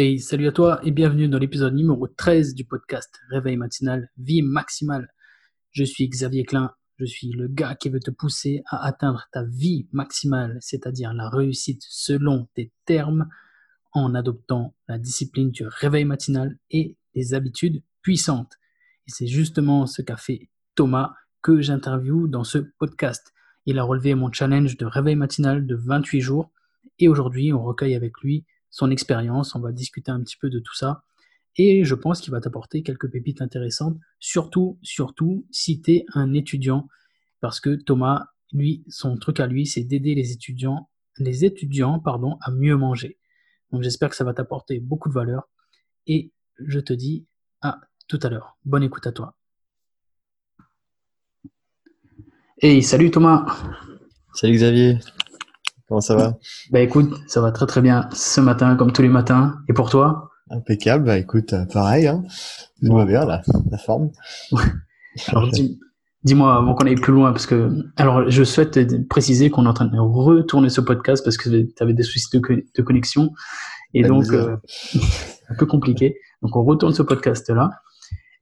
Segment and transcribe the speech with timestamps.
[0.00, 4.42] Hey, salut à toi et bienvenue dans l'épisode numéro 13 du podcast Réveil matinal, vie
[4.42, 5.12] maximale.
[5.72, 9.42] Je suis Xavier Klein, je suis le gars qui veut te pousser à atteindre ta
[9.42, 13.28] vie maximale, c'est-à-dire la réussite selon tes termes,
[13.90, 18.52] en adoptant la discipline du réveil matinal et des habitudes puissantes.
[19.08, 21.12] Et c'est justement ce qu'a fait Thomas
[21.42, 23.32] que j'interviewe dans ce podcast.
[23.66, 26.52] Il a relevé mon challenge de réveil matinal de 28 jours
[27.00, 30.58] et aujourd'hui on recueille avec lui son expérience, on va discuter un petit peu de
[30.58, 31.02] tout ça.
[31.56, 36.32] Et je pense qu'il va t'apporter quelques pépites intéressantes, surtout, surtout si tu es un
[36.32, 36.88] étudiant,
[37.40, 42.38] parce que Thomas, lui, son truc à lui, c'est d'aider les étudiants, les étudiants, pardon,
[42.40, 43.18] à mieux manger.
[43.72, 45.48] Donc j'espère que ça va t'apporter beaucoup de valeur.
[46.06, 47.26] Et je te dis
[47.60, 48.56] à tout à l'heure.
[48.64, 49.34] Bonne écoute à toi.
[52.60, 53.46] Hey, salut Thomas.
[54.34, 54.98] Salut Xavier.
[55.88, 56.36] Comment ça va
[56.70, 59.54] Bah écoute, ça va très très bien ce matin, comme tous les matins.
[59.70, 60.30] Et pour toi?
[60.50, 61.04] Impeccable.
[61.04, 62.06] Bah écoute, euh, pareil.
[62.06, 62.24] Hein.
[62.84, 64.10] Tout va bien là, la forme.
[65.28, 65.48] alors
[66.24, 69.72] dis-moi avant qu'on aille plus loin, parce que alors je souhaite préciser qu'on est en
[69.72, 73.30] train de retourner ce podcast parce que tu avais des soucis de, connexion
[73.94, 74.56] et donc euh,
[75.48, 76.18] un peu compliqué.
[76.42, 77.70] Donc on retourne ce podcast là.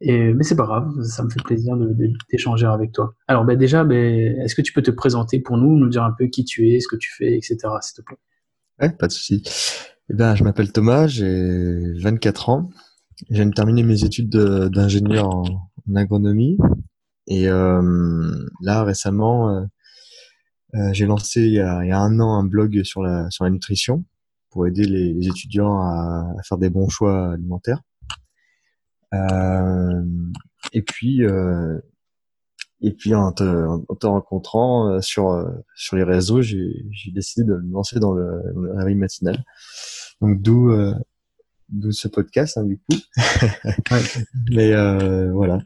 [0.02, 1.76] Mais c'est pas grave, ça me fait plaisir
[2.30, 3.14] d'échanger avec toi.
[3.28, 6.12] Alors ben déjà, ben, est-ce que tu peux te présenter pour nous, nous dire un
[6.16, 7.56] peu qui tu es, ce que tu fais, etc.
[7.80, 8.18] S'il te plaît?
[8.80, 9.42] Ouais, pas de souci.
[10.10, 12.70] Eh ben, je m'appelle Thomas, j'ai 24 ans.
[13.30, 15.44] De terminer mes études d'ingénieur en,
[15.94, 16.58] agronomie.
[17.26, 18.30] Et euh,
[18.60, 19.62] là, récemment, euh,
[20.74, 24.04] euh, j'ai lancé il y, a, un an un blog sur la, nutrition
[24.50, 27.80] pour aider les, étudiants à, faire des bons choix alimentaires.
[29.14, 30.02] Euh,
[30.72, 31.78] et puis, euh,
[32.80, 37.56] et puis en te, en te rencontrant euh, sur sur les réseaux, j'ai décidé de
[37.56, 39.44] me lancer dans le, le réveil matinal.
[40.20, 40.70] Donc d'où
[41.68, 42.96] d'où ce podcast hein, du coup.
[44.50, 45.58] Mais euh, voilà.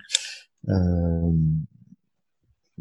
[0.69, 1.32] Euh,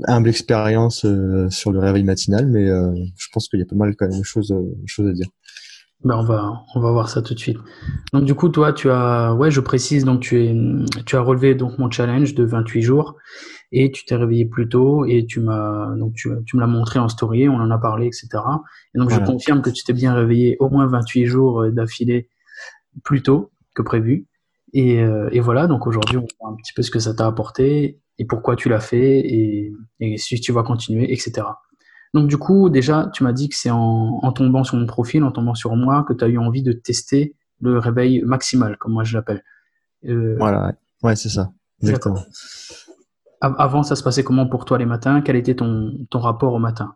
[0.08, 1.06] humble expérience
[1.50, 4.24] sur le réveil matinal, mais je pense qu'il y a pas mal quand même de
[4.24, 5.28] choses, choses à dire.
[6.06, 7.58] Ben on va on va voir ça tout de suite.
[8.14, 10.56] Donc du coup toi tu as ouais je précise donc tu es
[11.06, 13.18] tu as relevé donc mon challenge de 28 jours
[13.74, 17.00] et tu t'es réveillé plus tôt et tu m'as donc tu, tu me l'as montré
[17.00, 18.28] en story on en a parlé etc.
[18.96, 22.30] Et donc je confirme que tu t'es bien réveillé au moins 28 jours euh, d'affilée
[23.04, 24.26] plus tôt que prévu
[24.72, 27.14] et, euh, et voilà donc aujourd'hui on va voir un petit peu ce que ça
[27.14, 31.46] t'a apporté et pourquoi tu l'as fait et, et si tu vas continuer etc.
[32.14, 35.24] Donc du coup, déjà, tu m'as dit que c'est en, en, tombant sur mon profil,
[35.24, 38.94] en tombant sur moi, que tu as eu envie de tester le réveil maximal, comme
[38.94, 39.44] moi je l'appelle.
[40.06, 40.36] Euh...
[40.40, 42.24] Voilà, ouais, c'est ça, exactement.
[43.42, 45.22] Avant, ça se passait comment pour toi les matins?
[45.22, 46.96] Quel était ton, ton rapport au matin?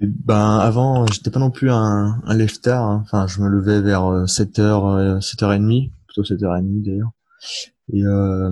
[0.00, 3.02] Ben avant, j'étais pas non plus un, un lève hein.
[3.04, 7.12] Enfin, je me levais vers 7h, euh, 7h30, plutôt 7h30 d'ailleurs.
[7.92, 8.50] Et euh,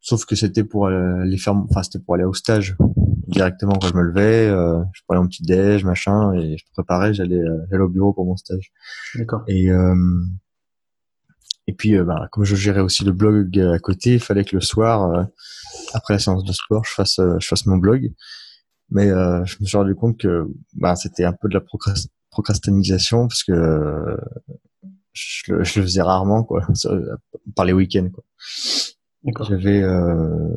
[0.00, 2.76] sauf que c'était pour aller faire, enfin c'était pour aller au stage
[3.26, 4.48] directement quand je me levais.
[4.48, 7.14] Euh, je prenais mon petit déj, machin, et je préparais.
[7.14, 8.72] J'allais, euh, j'allais au bureau pour mon stage.
[9.14, 9.42] D'accord.
[9.48, 9.94] Et euh,
[11.66, 14.54] et puis, euh, bah, comme je gérais aussi le blog à côté, il fallait que
[14.54, 15.26] le soir,
[15.94, 18.12] après la séance de sport, je fasse, je fasse mon blog.
[18.90, 21.64] Mais je me suis rendu compte que bah, c'était un peu de la
[22.30, 24.16] procrastinisation parce que
[25.14, 26.66] je le, je le faisais rarement, quoi,
[27.56, 28.24] par les week-ends, quoi.
[29.48, 30.48] J'avais, euh,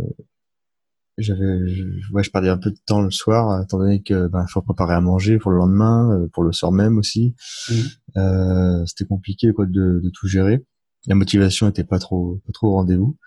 [1.18, 4.46] j'avais, je, ouais, je perdais un peu de temps le soir, étant donné que ben,
[4.48, 7.36] faut préparer à manger pour le lendemain, euh, pour le soir même aussi.
[7.70, 7.74] Mmh.
[8.18, 10.66] Euh, c'était compliqué, quoi, de, de, tout gérer.
[11.08, 13.18] La motivation était pas trop, pas trop au rendez-vous.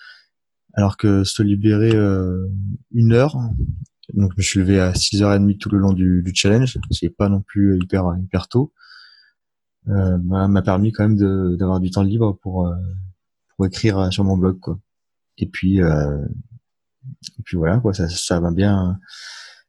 [0.74, 2.46] Alors que se libérer euh,
[2.92, 3.36] une heure,
[4.14, 7.28] donc je me suis levé à 6h30 tout le long du, du challenge, c'est pas
[7.28, 8.72] non plus hyper hyper tôt
[9.88, 12.74] euh, m'a permis quand même d'avoir du temps libre pour euh,
[13.56, 14.78] pour écrire sur mon blog quoi.
[15.38, 16.18] Et puis euh,
[17.38, 18.98] et puis voilà quoi, ça va bien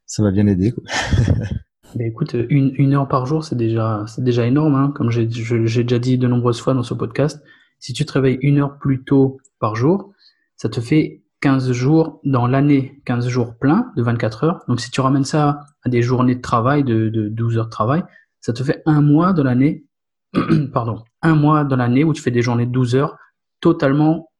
[0.06, 0.74] ça va bien aider
[2.00, 4.74] écoute, une, heure par jour, c'est déjà, c'est déjà énorme.
[4.74, 4.92] Hein.
[4.94, 7.42] Comme j'ai, j'ai déjà dit de nombreuses fois dans ce podcast,
[7.78, 10.12] si tu te réveilles une heure plus tôt par jour,
[10.56, 14.64] ça te fait 15 jours dans l'année, 15 jours pleins de 24 heures.
[14.68, 17.70] Donc si tu ramènes ça à des journées de travail de, de 12 heures de
[17.70, 18.02] travail,
[18.40, 19.84] ça te fait un mois de l'année
[20.72, 23.16] pardon, un mois dans l'année où tu fais des journées de 12 heures
[23.60, 24.31] totalement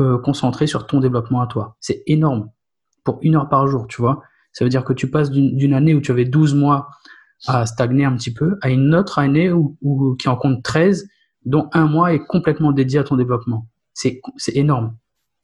[0.00, 1.76] euh, concentrées sur ton développement à toi.
[1.80, 2.50] C'est énorme.
[3.04, 4.22] Pour une heure par jour, tu vois.
[4.52, 6.88] Ça veut dire que tu passes d'une année où tu avais 12 mois
[7.46, 11.08] à stagner un petit peu à une autre année où, où, qui en compte 13,
[11.44, 13.68] dont un mois est complètement dédié à ton développement.
[13.92, 14.20] C'est
[14.54, 14.96] énorme.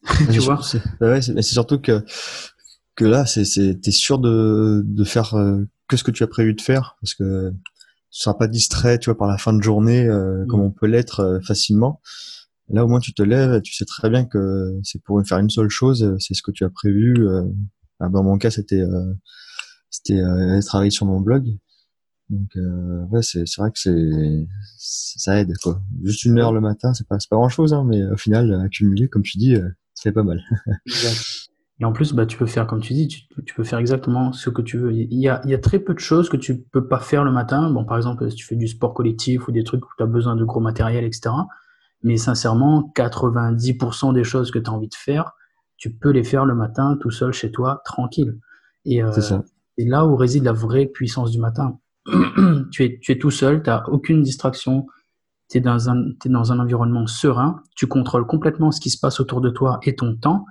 [0.32, 0.61] tu vois?
[1.00, 2.05] ouais, c'est surtout que,
[2.97, 6.55] que là, tu es sûr de, de faire euh, que ce que tu as prévu
[6.55, 6.97] de faire.
[7.00, 7.50] Parce que
[8.11, 10.87] tu seras pas distrait, tu vois, par la fin de journée, euh, comme on peut
[10.87, 12.00] l'être euh, facilement.
[12.71, 15.51] Là, au moins, tu te lèves, tu sais très bien que c'est pour faire une
[15.51, 17.15] seule chose, c'est ce que tu as prévu.
[17.19, 17.45] Euh,
[18.01, 18.83] dans mon cas, c'était
[19.91, 20.23] c'était
[20.65, 21.47] travailler sur mon blog.
[22.31, 22.57] Donc
[23.11, 24.47] ouais, c'est vrai que
[24.79, 25.53] ça aide.
[26.03, 29.09] Juste une heure le matin, c'est pas pas grand chose, hein, mais au final, accumuler,
[29.09, 29.57] comme tu dis,
[29.95, 30.41] c'est pas mal.
[31.81, 34.51] Et en plus, bah, tu peux faire, comme tu dis, tu, peux faire exactement ce
[34.51, 34.93] que tu veux.
[34.93, 37.73] Il y, a, très peu de choses que tu peux pas faire le matin.
[37.89, 40.37] Par exemple, si tu fais du sport collectif ou des trucs où tu as besoin
[40.37, 41.31] de gros matériel, etc.
[42.02, 45.32] Mais sincèrement, 90% des choses que tu as envie de faire,
[45.76, 48.38] tu peux les faire le matin tout seul chez toi, tranquille.
[48.85, 51.79] Et euh, c'est là où réside la vraie puissance du matin.
[52.70, 54.87] tu, es, tu es tout seul, tu n'as aucune distraction,
[55.50, 58.99] tu es, dans un, es dans un environnement serein, tu contrôles complètement ce qui se
[58.99, 60.44] passe autour de toi et ton temps.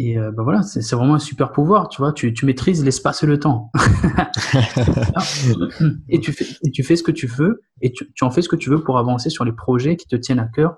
[0.00, 2.12] Et euh, bah voilà, c'est vraiment un super pouvoir, tu vois.
[2.12, 3.72] Tu, tu maîtrises l'espace et le temps.
[6.08, 8.40] et, tu fais, et tu fais ce que tu veux et tu, tu, en fais
[8.40, 10.76] ce que tu veux pour avancer sur les projets qui te tiennent à cœur,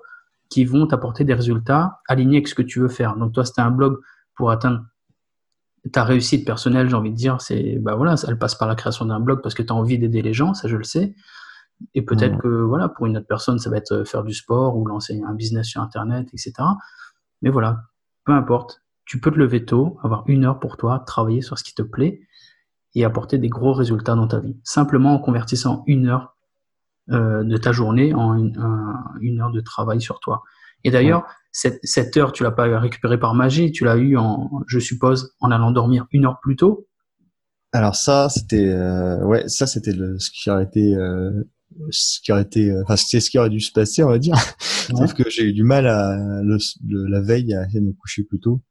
[0.49, 3.15] qui vont t'apporter des résultats alignés avec ce que tu veux faire.
[3.15, 3.99] Donc toi, c'était un blog
[4.35, 4.81] pour atteindre
[5.91, 9.05] ta réussite personnelle, j'ai envie de dire, c'est bah voilà, elle passe par la création
[9.05, 11.13] d'un blog parce que tu as envie d'aider les gens, ça je le sais.
[11.93, 14.77] Et peut-être que voilà, pour une autre personne, ça va être euh, faire du sport
[14.77, 16.53] ou lancer un business sur internet, etc.
[17.43, 17.83] Mais voilà,
[18.25, 21.65] peu importe tu peux te lever tôt, avoir une heure pour toi, travailler sur ce
[21.65, 22.21] qui te plaît
[22.95, 24.55] et apporter des gros résultats dans ta vie.
[24.63, 26.37] Simplement en convertissant une heure
[27.09, 30.43] euh, de ta journée en une, heure de travail sur toi.
[30.85, 34.79] Et d'ailleurs, cette, heure, tu l'as pas récupérée par magie, tu l'as eu en, je
[34.79, 36.87] suppose, en allant dormir une heure plus tôt?
[37.73, 41.31] Alors ça, c'était, euh, ouais, ça c'était ce qui aurait été, euh,
[41.89, 44.37] ce qui aurait été, enfin c'était ce qui aurait dû se passer, on va dire.
[44.95, 46.17] Sauf que j'ai eu du mal à
[46.87, 48.61] la veille à essayer de me coucher plus tôt.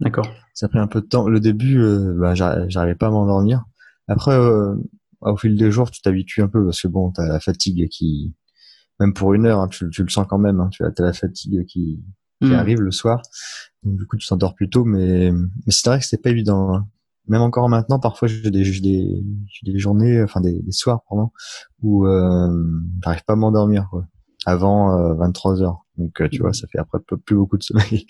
[0.00, 0.28] D'accord.
[0.54, 1.28] Ça a pris un peu de temps.
[1.28, 3.64] Le début, euh, bah, j'arrivais pas à m'endormir.
[4.06, 4.74] Après, euh,
[5.20, 8.34] au fil des jours, tu t'habitues un peu parce que bon, t'as la fatigue qui,
[9.00, 10.60] même pour une heure, hein, tu, tu, le sens quand même.
[10.60, 12.02] Hein, tu as, la fatigue qui,
[12.40, 12.54] qui hmm.
[12.54, 13.22] arrive le soir.
[13.82, 16.74] Donc, du coup, tu t'endors plus tôt, mais, mais c'est vrai que c'est pas évident.
[16.74, 16.88] Hein.
[17.26, 19.22] Même encore maintenant, parfois, j'ai des, des,
[19.62, 21.30] des journées, enfin des, des soirs, pardon,
[21.82, 22.48] où euh,
[23.04, 23.90] j'arrive pas à m'endormir
[24.46, 25.84] avant 23 euh, heures.
[25.98, 26.54] Donc, euh, tu vois, hmm.
[26.54, 28.06] ça fait après plus beaucoup de sommeil.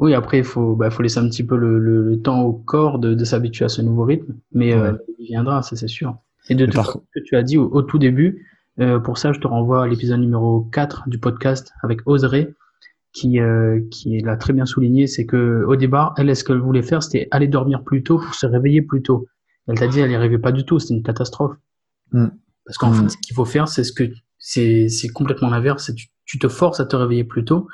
[0.00, 2.98] Oui, après, il faut, bah, faut laisser un petit peu le, le, temps au corps
[2.98, 6.16] de, de s'habituer à ce nouveau rythme, mais euh, il viendra, ça c'est sûr.
[6.48, 8.46] Et de tout ce que tu as dit au, tout début,
[8.80, 12.54] euh, pour ça, je te renvoie à l'épisode numéro 4 du podcast avec Oseré,
[13.12, 16.82] qui, euh, qui l'a très bien souligné, c'est que au départ, elle, ce qu'elle voulait
[16.82, 19.26] faire, c'était aller dormir plus tôt pour se réveiller plus tôt.
[19.68, 21.56] Elle t'a dit, elle n'y arrivait pas du tout, c'était une catastrophe.
[22.12, 22.28] Mm.
[22.64, 23.08] Parce qu'en fait, mm.
[23.10, 24.04] ce qu'il faut faire, c'est ce que
[24.38, 27.68] c'est, c'est complètement l'inverse, tu, tu te forces à te réveiller plus tôt,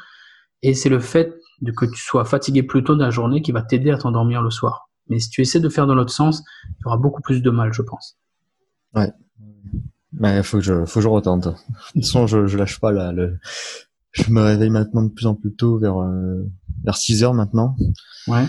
[0.62, 1.32] et c'est le fait
[1.62, 4.43] de que tu sois fatigué plus tôt dans la journée qui va t'aider à t'endormir
[4.43, 4.91] le soir.
[5.08, 6.43] Mais si tu essaies de faire dans l'autre sens,
[6.81, 8.19] tu auras beaucoup plus de mal, je pense.
[8.94, 9.12] Ouais.
[10.12, 11.49] Mais faut que je, faut que je retente.
[11.49, 11.53] De
[11.93, 13.12] toute façon, je, je lâche pas là.
[13.12, 13.38] Le...
[14.12, 16.43] Je me réveille maintenant de plus en plus tôt, vers euh,
[16.85, 17.76] vers 6 heures maintenant.
[18.26, 18.44] Ouais.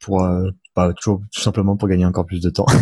[0.00, 2.66] Pour euh, pas toujours tout simplement pour gagner encore plus de temps.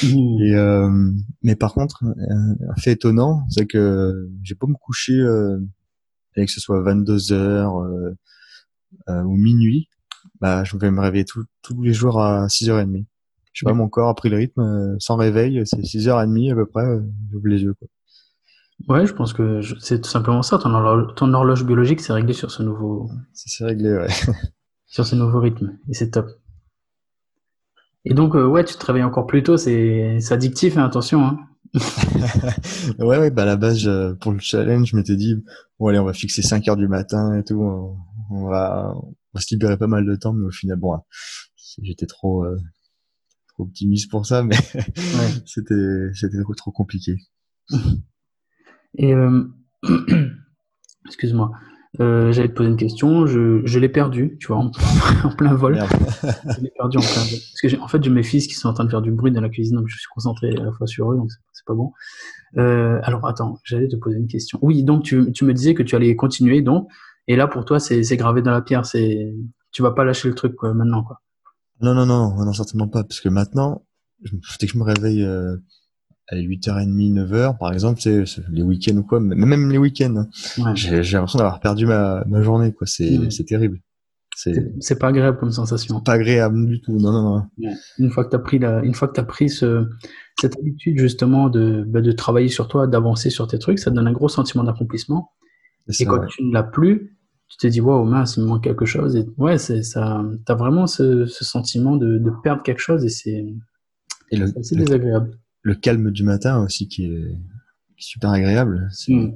[0.00, 0.42] Mmh.
[0.44, 1.10] Et euh,
[1.42, 5.58] mais par contre, un fait étonnant, c'est que j'ai pas me coucher euh,
[6.36, 7.84] que ce soit 22 heures,
[9.08, 9.88] euh, ou minuit,
[10.40, 13.04] bah, je vais me réveiller tous les jours à 6h30.
[13.52, 16.54] Je sais pas, mon corps a pris le rythme, euh, sans réveil, c'est 6h30 à
[16.54, 17.00] peu près, euh,
[17.32, 17.74] j'ouvre les yeux.
[17.74, 17.88] Quoi.
[18.88, 20.58] Ouais, je pense que c'est tout simplement ça.
[20.58, 23.10] Ton horloge, ton horloge biologique s'est réglé sur ce nouveau.
[23.32, 24.08] C'est réglé, ouais.
[24.86, 25.76] sur ce nouveau rythme.
[25.88, 26.28] Et c'est top.
[28.04, 29.56] Et donc, ouais, tu te réveilles encore plus tôt.
[29.56, 31.24] C'est addictif, hein, attention.
[31.24, 31.38] Hein.
[33.00, 35.34] ouais, ouais, bah à la base, pour le challenge, je m'étais dit,
[35.80, 37.96] bon, allez, on va fixer 5 heures du matin et tout on
[38.28, 40.98] va, on va se libérer pas mal de temps, mais au final, bon,
[41.82, 42.56] j'étais trop, euh,
[43.48, 44.56] trop optimiste pour ça, mais
[45.46, 47.16] c'était, c'était trop compliqué.
[48.96, 49.44] Et euh,
[51.06, 51.52] excuse-moi,
[52.00, 54.70] euh, j'allais te poser une question, je, je l'ai perdu, tu vois, en,
[55.36, 55.74] plein vol.
[56.22, 57.38] je l'ai perdu en plein vol.
[57.38, 59.32] Parce que en fait, j'ai mes fils qui sont en train de faire du bruit
[59.32, 61.74] dans la cuisine, donc je suis concentré à la fois sur eux, donc c'est pas
[61.74, 61.92] bon.
[62.56, 64.58] Euh, alors attends, j'allais te poser une question.
[64.62, 66.88] Oui, donc tu, tu me disais que tu allais continuer, donc
[67.28, 68.84] et là, pour toi, c'est gravé dans la pierre.
[68.86, 69.34] C'est,
[69.70, 71.20] tu vas pas lâcher le truc quoi, maintenant, quoi.
[71.80, 73.84] Non, non, non, non, certainement pas, parce que maintenant,
[74.58, 75.56] dès que je me réveille euh,
[76.28, 80.74] à 8h30, 9h, par exemple, c'est les week-ends ou quoi, même les week-ends, hein.
[80.74, 82.86] j'ai l'impression d'avoir perdu ma, ma journée, quoi.
[82.88, 83.44] C'est mmh.
[83.46, 83.78] terrible.
[84.34, 86.00] C'est pas agréable comme sensation.
[86.00, 86.92] Pas agréable du tout.
[86.92, 87.72] Non, non, non.
[87.98, 89.88] Une fois que tu as pris la, une fois que as pris ce,
[90.40, 93.96] cette habitude justement de, bah, de travailler sur toi, d'avancer sur tes trucs, ça te
[93.96, 95.32] donne un gros sentiment d'accomplissement.
[95.98, 97.17] Et quand tu ne l'as plus,
[97.48, 100.54] tu te dis waouh mince il me manque quelque chose et ouais c'est ça t'as
[100.54, 103.44] vraiment ce, ce sentiment de, de, perdre quelque chose et c'est
[104.62, 107.36] c'est désagréable le calme du matin aussi qui est,
[108.00, 108.88] super agréable.
[109.08, 109.30] Mm.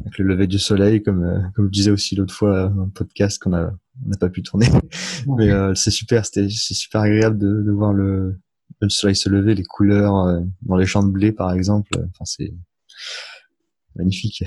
[0.00, 2.90] Avec le lever du soleil, comme, euh, comme je disais aussi l'autre fois dans le
[2.90, 3.72] podcast qu'on a,
[4.04, 4.68] n'a pas pu tourner.
[5.38, 8.38] Mais euh, c'est super, c'était, c'est super agréable de, de voir le,
[8.80, 11.92] le soleil se lever, les couleurs euh, dans les champs de blé par exemple.
[11.94, 12.52] Enfin, c'est
[13.96, 14.44] magnifique.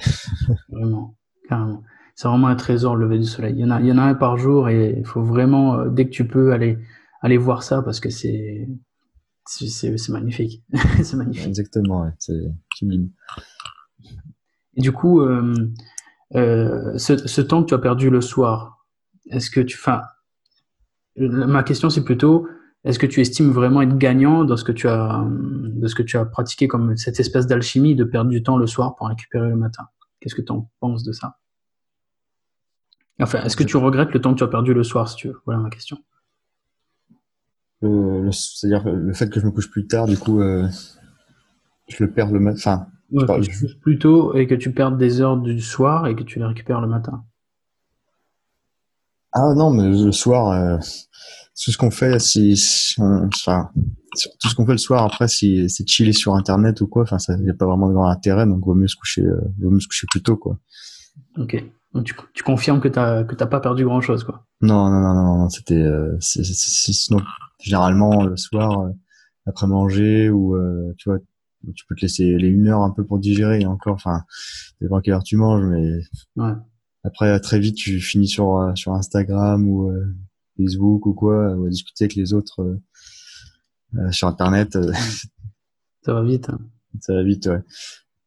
[0.69, 1.17] Vraiment,
[1.50, 1.83] carrément.
[2.15, 3.53] C'est vraiment un trésor le lever du soleil.
[3.55, 5.86] Il y en a, il y en a un par jour et il faut vraiment,
[5.88, 6.77] dès que tu peux, aller,
[7.22, 8.67] aller voir ça parce que c'est,
[9.46, 10.63] c'est magnifique.
[11.03, 11.48] c'est magnifique.
[11.48, 12.12] Exactement, ouais.
[12.20, 12.39] c'est
[12.75, 13.10] sublime.
[14.75, 15.53] Et du coup, euh,
[16.36, 18.86] euh, ce, ce, temps que tu as perdu le soir,
[19.29, 19.77] est-ce que tu.
[19.79, 20.01] Enfin,
[21.17, 22.48] ma question c'est plutôt
[22.84, 26.03] est-ce que tu estimes vraiment être gagnant dans ce que tu as, de ce que
[26.03, 29.48] tu as pratiqué comme cette espèce d'alchimie de perdre du temps le soir pour récupérer
[29.48, 29.84] le matin?
[30.20, 31.38] Qu'est-ce que tu en penses de ça?
[33.20, 35.27] Enfin, est-ce que tu regrettes le temps que tu as perdu le soir, si tu
[35.27, 35.41] veux?
[35.46, 35.98] Voilà ma question.
[37.84, 40.67] Euh, c'est-à-dire le fait que je me couche plus tard, du coup, euh,
[41.88, 42.88] je le perds le matin.
[43.15, 46.24] Enfin, que tu plus tôt et que tu perds des heures du soir et que
[46.24, 47.24] tu les récupères le matin.
[49.34, 50.77] Ah non, mais le soir, euh,
[51.63, 53.70] tout ce qu'on fait, si, enfin,
[54.39, 57.20] tout ce qu'on fait le soir après, si c'est chiller sur Internet ou quoi, enfin,
[57.20, 59.24] ça n'y a pas vraiment de grand intérêt, donc vaut mieux se coucher,
[59.60, 60.58] vaut mieux se coucher plus tôt, quoi.
[61.38, 61.63] Ok.
[61.93, 64.45] Donc tu, tu confirmes que t'as que t'as pas perdu grand chose, quoi.
[64.62, 65.85] Non, non, non, non, non c'était,
[66.19, 67.19] sinon
[67.63, 68.91] généralement le soir euh,
[69.45, 71.19] après manger ou euh, tu vois
[71.73, 74.23] tu peux te laisser les une heure un peu pour digérer et encore enfin
[74.81, 76.01] dépend quelle heure tu manges mais
[76.35, 76.51] ouais.
[77.03, 79.89] après très vite tu finis sur euh, sur Instagram ou
[80.57, 82.79] Facebook ou quoi ou à discuter avec les autres
[84.12, 84.77] sur internet
[86.01, 86.59] ça va vite hein.
[87.00, 87.63] ça va vite ouais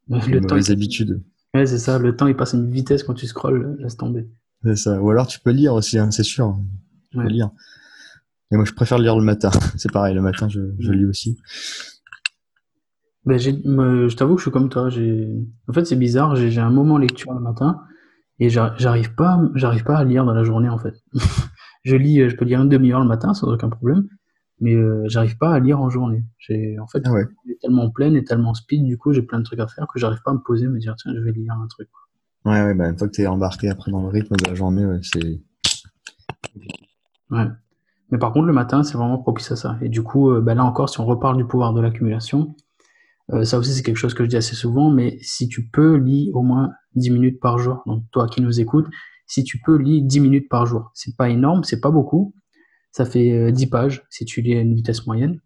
[0.08, 1.22] le temps les habitudes
[1.56, 4.28] ouais c'est ça le temps il passe à une vitesse quand tu scrolles laisse tomber
[4.62, 6.56] c'est ça ou alors tu peux lire aussi hein, c'est sûr
[7.10, 7.50] tu peux lire
[8.52, 9.50] et moi, je préfère lire le matin.
[9.76, 11.38] C'est pareil, le matin, je, je lis aussi.
[13.24, 14.88] Ben, je t'avoue que je suis comme toi.
[14.88, 16.36] En fait, c'est bizarre.
[16.36, 17.80] J'ai un moment lecture le matin
[18.38, 20.94] et j'arrive pas, j'arrive pas à lire dans la journée, en fait.
[21.84, 24.06] je lis, je peux lire une demi-heure le matin sans aucun problème,
[24.60, 26.24] mais euh, j'arrive pas à lire en journée.
[26.38, 27.24] J'ai, en fait, ah ouais.
[27.60, 30.22] tellement pleine et tellement speed, du coup, j'ai plein de trucs à faire que j'arrive
[30.24, 31.88] pas à me poser, me dire, tiens, je vais lire un truc.
[32.44, 34.86] Ouais, ouais, bah, une fois que t'es embarqué après dans le rythme de la journée,
[34.86, 35.40] ouais, c'est.
[37.30, 37.46] Ouais.
[38.10, 39.78] Mais par contre, le matin, c'est vraiment propice à ça.
[39.82, 42.54] Et du coup, euh, bah là encore, si on reparle du pouvoir de l'accumulation,
[43.32, 45.96] euh, ça aussi, c'est quelque chose que je dis assez souvent, mais si tu peux,
[45.96, 47.82] lis au moins 10 minutes par jour.
[47.86, 48.86] Donc, toi qui nous écoutes,
[49.26, 50.90] si tu peux, lis 10 minutes par jour.
[50.94, 52.34] C'est pas énorme, c'est pas beaucoup.
[52.92, 55.40] Ça fait 10 euh, pages si tu lis à une vitesse moyenne.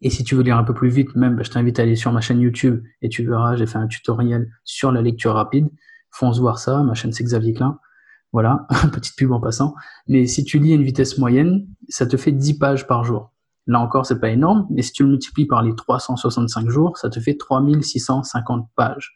[0.00, 1.96] Et si tu veux lire un peu plus vite, même, bah, je t'invite à aller
[1.96, 5.68] sur ma chaîne YouTube et tu verras, j'ai fait un tutoriel sur la lecture rapide.
[6.10, 6.82] Fonce voir ça.
[6.82, 7.78] Ma chaîne, c'est Xavier Klein.
[8.32, 9.74] Voilà, petite pub en passant.
[10.06, 13.32] Mais si tu lis à une vitesse moyenne, ça te fait 10 pages par jour.
[13.66, 17.10] Là encore, c'est pas énorme, mais si tu le multiplies par les 365 jours, ça
[17.10, 19.14] te fait 3650 pages.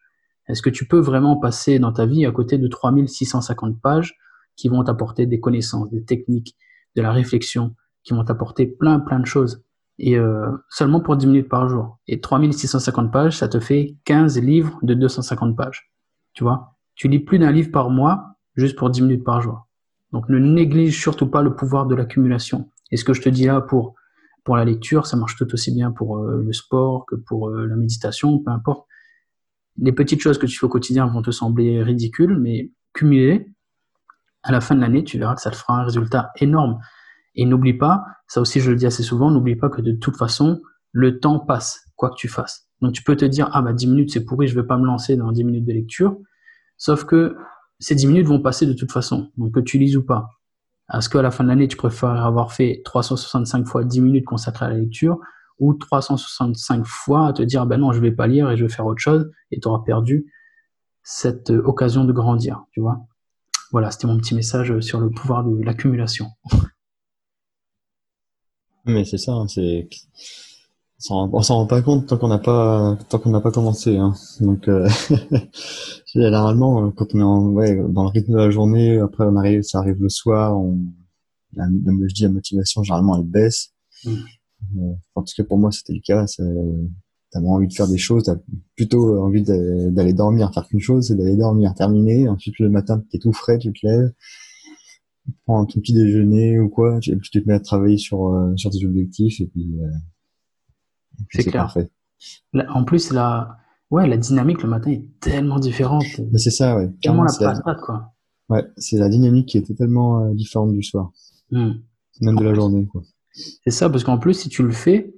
[0.48, 4.14] Est-ce que tu peux vraiment passer dans ta vie à côté de 3650 pages
[4.56, 6.56] qui vont t'apporter des connaissances, des techniques,
[6.96, 9.64] de la réflexion, qui vont t'apporter plein plein de choses
[9.98, 11.98] et euh, seulement pour 10 minutes par jour.
[12.08, 15.92] Et 3650 pages, ça te fait 15 livres de 250 pages.
[16.34, 16.76] Tu vois?
[16.94, 19.68] Tu lis plus d'un livre par mois, juste pour 10 minutes par jour.
[20.12, 22.70] Donc ne néglige surtout pas le pouvoir de l'accumulation.
[22.90, 23.94] Et ce que je te dis là pour,
[24.44, 27.66] pour la lecture, ça marche tout aussi bien pour euh, le sport que pour euh,
[27.66, 28.86] la méditation, peu importe.
[29.78, 33.51] Les petites choses que tu fais au quotidien vont te sembler ridicules, mais cumulées,
[34.42, 36.78] à la fin de l'année, tu verras que ça te fera un résultat énorme.
[37.34, 40.16] Et n'oublie pas, ça aussi je le dis assez souvent, n'oublie pas que de toute
[40.16, 40.60] façon,
[40.92, 42.68] le temps passe, quoi que tu fasses.
[42.82, 44.76] Donc tu peux te dire, ah bah 10 minutes c'est pourri, je ne vais pas
[44.76, 46.16] me lancer dans 10 minutes de lecture.
[46.76, 47.36] Sauf que
[47.78, 50.28] ces 10 minutes vont passer de toute façon, donc que tu lises ou pas.
[50.92, 54.66] Est-ce qu'à la fin de l'année, tu préfères avoir fait 365 fois 10 minutes consacrées
[54.66, 55.18] à la lecture
[55.58, 58.70] ou 365 fois à te dire, ben non, je vais pas lire et je vais
[58.72, 60.26] faire autre chose et tu auras perdu
[61.02, 63.06] cette euh, occasion de grandir, tu vois.
[63.72, 66.26] Voilà, c'était mon petit message sur le pouvoir de l'accumulation.
[68.84, 69.88] Mais c'est ça, hein, c'est
[71.10, 73.96] on s'en rend pas compte tant qu'on n'a pas tant qu'on n'a pas commencé.
[73.96, 74.14] Hein.
[74.40, 74.88] Donc euh,
[76.06, 79.62] généralement quand on est en, ouais, dans le rythme de la journée, après on arrive,
[79.62, 80.78] ça arrive le soir, on,
[81.56, 83.72] comme je dis la motivation généralement elle baisse.
[84.04, 84.10] Mm.
[84.78, 86.24] Euh, en tout cas pour moi c'était le cas.
[87.32, 88.36] T'as vraiment envie de faire des choses, t'as
[88.76, 92.28] plutôt envie d'aller dormir, faire qu'une chose, c'est d'aller dormir, terminer.
[92.28, 94.12] Ensuite le matin t'es tout frais, tu te lèves,
[95.24, 98.52] tu prends ton petit déjeuner ou quoi, tu, tu te mets à travailler sur euh,
[98.56, 99.88] sur tes objectifs et puis euh,
[101.30, 101.74] c'est clair.
[102.68, 103.58] en plus, la,
[103.90, 106.04] ouais, la dynamique le matin est tellement différente.
[106.36, 106.90] C'est ça, ouais.
[107.02, 108.12] Tellement la patate, quoi.
[108.48, 111.12] Ouais, c'est la dynamique qui est totalement euh, différente du soir.
[111.50, 111.72] Hmm.
[112.20, 113.02] Même de la journée, quoi.
[113.32, 115.11] C'est ça, parce qu'en plus, si tu le fais,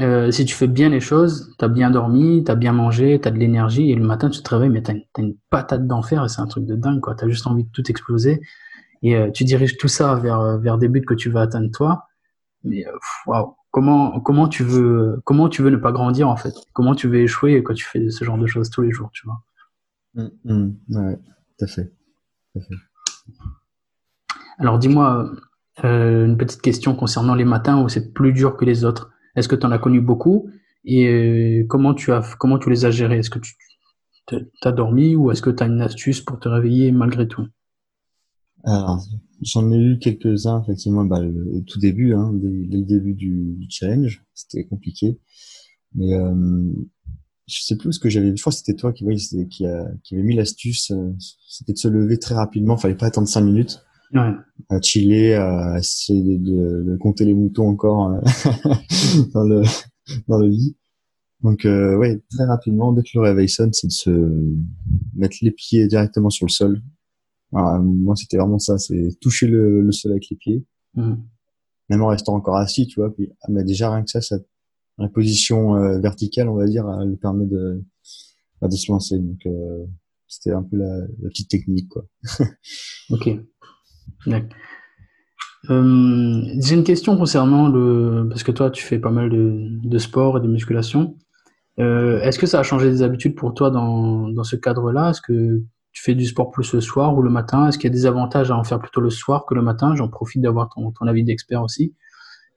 [0.00, 3.20] euh, si tu fais bien les choses, tu as bien dormi, tu as bien mangé,
[3.20, 5.86] tu as de l'énergie, et le matin, tu te réveilles, mais tu as, une patate
[5.86, 7.16] d'enfer, et c'est un truc de dingue, quoi.
[7.16, 8.40] Tu as juste envie de tout exploser,
[9.02, 11.70] et euh, tu diriges tout ça vers, euh, vers des buts que tu vas atteindre
[11.72, 12.06] toi.
[12.62, 12.84] Mais
[13.26, 16.54] waouh, comment, comment, tu veux, comment tu veux ne pas grandir, en fait?
[16.72, 19.26] Comment tu veux échouer quand tu fais ce genre de choses tous les jours, tu
[19.26, 19.42] vois?
[20.14, 21.16] Mmh, mmh, Ouais,
[21.58, 21.92] tout à fait.
[22.52, 22.74] Tout à fait.
[24.58, 25.32] Alors, dis-moi
[25.84, 29.12] une petite question concernant les matins où c'est plus dur que les autres.
[29.38, 30.50] Est-ce que tu en as connu beaucoup
[30.84, 33.18] et euh, comment tu as comment tu les as gérés?
[33.18, 36.92] Est-ce que tu as dormi ou est-ce que tu as une astuce pour te réveiller
[36.92, 37.46] malgré tout?
[38.64, 39.00] Alors,
[39.42, 44.24] j'en ai eu quelques-uns effectivement bah, au tout début, hein, dès, le début du, challenge,
[44.34, 45.18] c'était compliqué.
[45.94, 46.72] Mais euh,
[47.46, 48.36] je sais plus ce que j'avais.
[48.36, 49.04] Je crois que c'était toi qui,
[49.48, 50.90] qui, a, qui avait mis l'astuce.
[50.90, 51.14] Euh,
[51.48, 52.76] c'était de se lever très rapidement.
[52.76, 54.32] Fallait pas attendre cinq minutes ouais.
[54.68, 58.20] à chiller, à essayer de, de, compter les moutons encore euh,
[59.34, 59.62] dans le
[60.28, 60.76] dans le lit.
[61.42, 64.54] Donc euh, ouais, très rapidement, dès que le réveil sonne, c'est de se
[65.14, 66.82] mettre les pieds directement sur le sol.
[67.54, 71.14] Alors, moi, c'était vraiment ça, c'est toucher le, le, sol avec les pieds, mmh.
[71.88, 73.14] même en restant encore assis, tu vois.
[73.14, 74.36] Puis, ah, mais déjà rien que ça, ça
[74.98, 77.82] la position euh, verticale, on va dire, elle permet de
[78.60, 79.18] bah, de se lancer.
[79.18, 79.84] Donc euh,
[80.26, 82.04] c'était un peu la, la petite technique, quoi.
[83.10, 83.30] ok.
[85.70, 88.26] Euh, j'ai une question concernant le.
[88.28, 91.16] Parce que toi, tu fais pas mal de, sport et de musculation.
[91.80, 95.10] Euh, Est-ce que ça a changé des habitudes pour toi dans, ce cadre-là?
[95.10, 95.62] Est-ce que
[95.92, 97.68] tu fais du sport plus le soir ou le matin?
[97.68, 99.94] Est-ce qu'il y a des avantages à en faire plutôt le soir que le matin?
[99.94, 101.94] J'en profite d'avoir ton, avis d'expert aussi.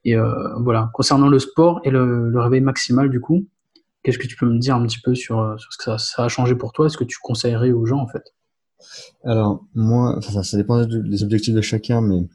[0.04, 3.48] Et euh, voilà, concernant le sport et le, réveil maximal, du coup,
[4.04, 6.24] qu'est-ce que tu peux me dire un petit peu sur, sur ce que ça, ça
[6.26, 6.88] a changé pour toi?
[6.88, 8.24] Est-ce que tu conseillerais aux gens en fait?
[9.24, 12.28] Alors, moi, ça dépend des objectifs de chacun, mais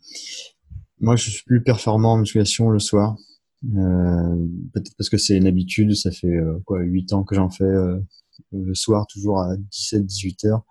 [1.00, 3.16] moi, je suis plus performant en musculation le soir.
[3.64, 7.50] Euh, peut-être parce que c'est une habitude, ça fait euh, quoi, 8 ans que j'en
[7.50, 7.98] fais euh,
[8.52, 10.64] le soir, toujours à 17-18 heures.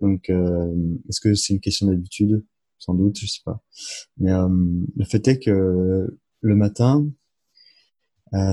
[0.00, 2.42] Donc, est-ce que c'est une question d'habitude?
[2.78, 3.62] Sans doute, je sais pas.
[4.16, 7.06] Mais le fait est que le matin,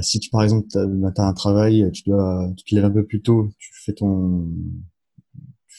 [0.01, 3.05] si tu par exemple as, as un travail, tu dois, tu te lèves un peu
[3.05, 4.51] plus tôt, tu fais ton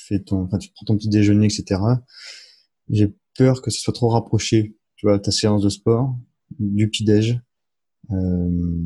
[0.08, 1.80] fais ton, enfin, tu prends ton petit déjeuner, etc.
[2.90, 6.16] J'ai peur que ce soit trop rapproché, tu vois, ta séance de sport,
[6.58, 7.40] du petit déj.
[8.10, 8.80] Euh,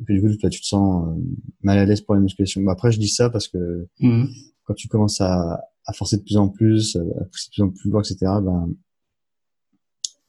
[0.00, 1.20] et puis du coup, tu te sens euh,
[1.62, 2.60] mal à l'aise pour la musculation.
[2.60, 4.26] Mais après, je dis ça parce que mmh.
[4.64, 7.70] quand tu commences à, à, forcer de plus en plus, à pousser de plus en
[7.70, 8.16] plus loin, etc.
[8.42, 8.68] Ben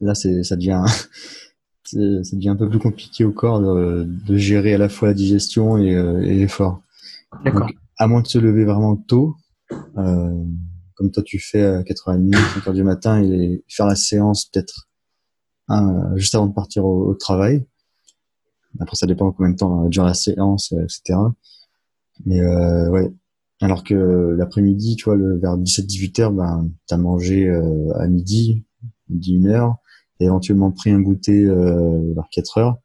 [0.01, 0.83] là, c'est, ça devient,
[1.83, 5.13] ça devient un peu plus compliqué au corps de, de gérer à la fois la
[5.13, 6.81] digestion et, euh, et l'effort.
[7.43, 7.69] D'accord.
[7.97, 9.35] À moins de se lever vraiment tôt,
[9.67, 14.87] comme toi tu fais à 4h30, 5h du matin et faire la séance peut-être
[16.15, 17.65] juste avant de partir au, travail.
[18.79, 21.17] Après, ça dépend combien de temps dure la séance, euh, etc.
[22.25, 23.11] Mais euh, ouais.
[23.61, 28.65] Alors que l'après-midi, tu vois, le, vers 17-18 heures, ben, t'as mangé euh, à midi,
[29.09, 29.77] midi une heure,
[30.19, 32.77] et éventuellement pris un goûter euh, vers 4 heures.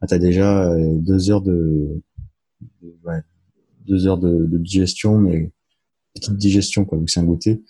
[0.00, 2.02] Ben, t'as déjà euh, deux heures de,
[2.82, 3.22] de ouais,
[3.86, 5.52] deux heures de, de digestion, mais
[6.18, 7.62] petite digestion, quoi, que c'est un goûter.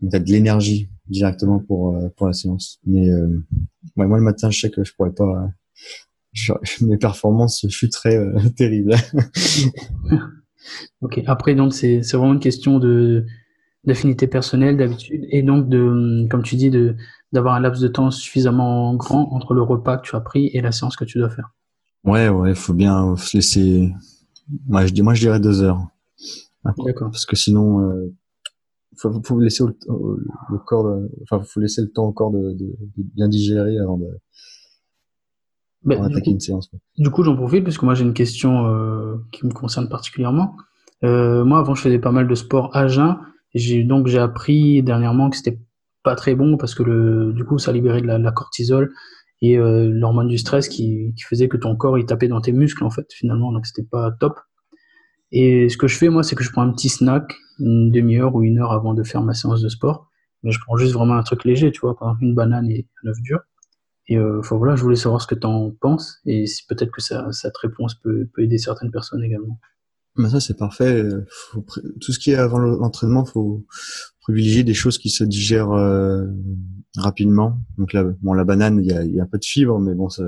[0.00, 2.78] Donc, t'as de l'énergie directement pour, euh, pour la séance.
[2.86, 3.44] Mais euh,
[3.96, 5.50] moi, le matin, je sais que je pourrais pas.
[6.80, 8.94] mes performances chuterait euh, terribles.
[11.02, 11.22] ok.
[11.26, 13.26] Après, donc, c'est vraiment une question de
[13.86, 16.96] d'affinité personnelle, d'habitude, et donc de, comme tu dis, de
[17.32, 20.60] d'avoir un laps de temps suffisamment grand entre le repas que tu as pris et
[20.60, 21.54] la séance que tu dois faire.
[22.04, 23.90] Ouais, ouais, faut bien se laisser.
[24.66, 25.88] Moi, je dis, moi, je dirais deux heures.
[26.64, 27.10] D'accord.
[27.10, 28.12] Parce que sinon, euh,
[28.96, 29.74] faut, faut laisser le,
[30.50, 33.78] le corps, de, enfin, faut laisser le temps au corps de, de, de bien digérer
[33.78, 34.08] avant de
[35.82, 36.70] ben, attaquer une séance.
[36.98, 40.56] Du coup, j'en profite parce que moi j'ai une question euh, qui me concerne particulièrement.
[41.02, 43.16] Euh, moi, avant, je faisais pas mal de sport à jeun.
[43.54, 45.58] J'ai donc j'ai appris dernièrement que c'était
[46.02, 48.92] pas très bon parce que le, du coup, ça libérait de la, la cortisol
[49.42, 52.52] et euh, l'hormone du stress qui, qui faisait que ton corps il tapait dans tes
[52.52, 54.38] muscles en fait finalement, donc c'était pas top.
[55.32, 58.34] Et ce que je fais, moi, c'est que je prends un petit snack, une demi-heure
[58.34, 60.08] ou une heure avant de faire ma séance de sport.
[60.42, 62.86] Mais je prends juste vraiment un truc léger, tu vois, par exemple une banane et
[63.04, 63.40] un œuf dur.
[64.08, 67.00] Et euh, voilà, je voulais savoir ce que tu en penses et si peut-être que
[67.00, 69.60] ça, cette réponse peut, peut aider certaines personnes également.
[70.16, 71.04] Mais ça, c'est parfait.
[72.00, 73.64] Tout ce qui est avant l'entraînement, faut
[74.22, 76.26] privilégier des choses qui se digèrent euh,
[76.96, 77.58] rapidement.
[77.78, 79.94] Donc là, bon, la banane, il y a, y a, un peu de fibres, mais
[79.94, 80.24] bon, ça,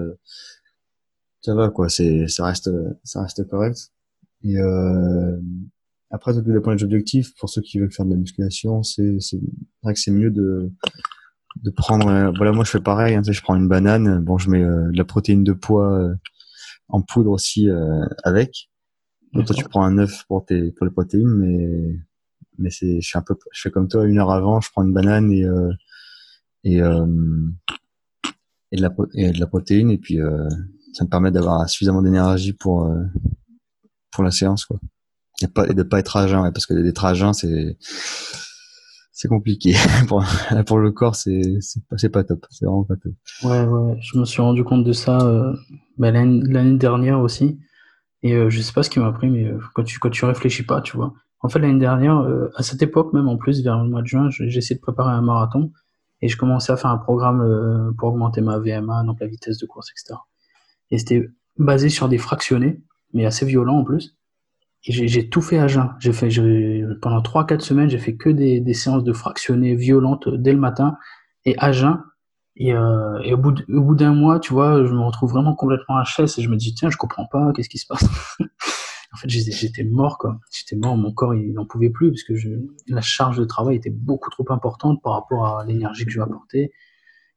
[1.40, 1.88] ça va quoi.
[1.88, 2.70] C'est, ça reste,
[3.02, 3.91] ça reste correct.
[4.44, 5.36] Et euh,
[6.10, 7.34] après, tout dépend des objectifs.
[7.36, 9.38] Pour ceux qui veulent faire de la musculation, c'est c'est
[9.82, 10.70] vrai que c'est mieux de
[11.62, 12.08] de prendre.
[12.08, 13.14] Euh, voilà, moi je fais pareil.
[13.14, 14.20] Hein, je prends une banane.
[14.20, 16.10] Bon, je mets euh, de la protéine de poids
[16.88, 17.68] en poudre aussi
[18.24, 18.70] avec.
[19.32, 21.98] Donc toi tu prends un œuf pour tes pour les protéines, mais
[22.58, 24.82] mais c'est je suis un peu je fais comme toi une heure avant, je prends
[24.82, 25.46] une banane et
[26.64, 30.18] et et de la et de la protéine et puis
[30.92, 32.92] ça me permet d'avoir suffisamment d'énergie pour
[34.12, 34.78] pour la séance quoi.
[35.42, 37.76] Et pas et de pas être à jeun parce que d'être à jeun c'est
[39.14, 39.74] c'est compliqué.
[40.08, 41.42] Pour, le corps c'est
[41.88, 42.46] pas, pas top.
[42.50, 43.12] C'est vraiment pas top.
[43.44, 45.54] Ouais ouais je me suis rendu compte de ça euh,
[45.98, 47.58] bah, l'année dernière aussi.
[48.22, 50.24] Et euh, je sais pas ce qui m'a pris mais euh, quand tu quand tu
[50.24, 51.12] réfléchis pas tu vois.
[51.40, 54.06] En fait l'année dernière euh, à cette époque même en plus vers le mois de
[54.06, 55.72] juin essayé de préparer un marathon
[56.20, 59.58] et je commençais à faire un programme euh, pour augmenter ma VMA donc la vitesse
[59.58, 60.18] de course etc
[60.90, 62.80] et c'était basé sur des fractionnés
[63.12, 64.16] mais assez violents en plus
[64.84, 65.90] et j'ai tout fait à jeun.
[66.00, 66.28] J'ai fait
[67.00, 70.96] pendant 3-4 semaines, j'ai fait que des, séances de fractionnés violentes dès le matin
[71.44, 72.02] et à jeun.
[72.56, 76.38] Et, euh, et au bout d'un mois, tu vois, je me retrouve vraiment complètement HS
[76.38, 78.04] et je me dis tiens, je comprends pas, qu'est-ce qui se passe?
[79.14, 80.40] En fait, j'étais mort quoi.
[80.50, 82.32] J'étais mort, mon corps il n'en pouvait plus parce que
[82.88, 86.22] la charge de travail était beaucoup trop importante par rapport à l'énergie que je lui
[86.22, 86.72] apportais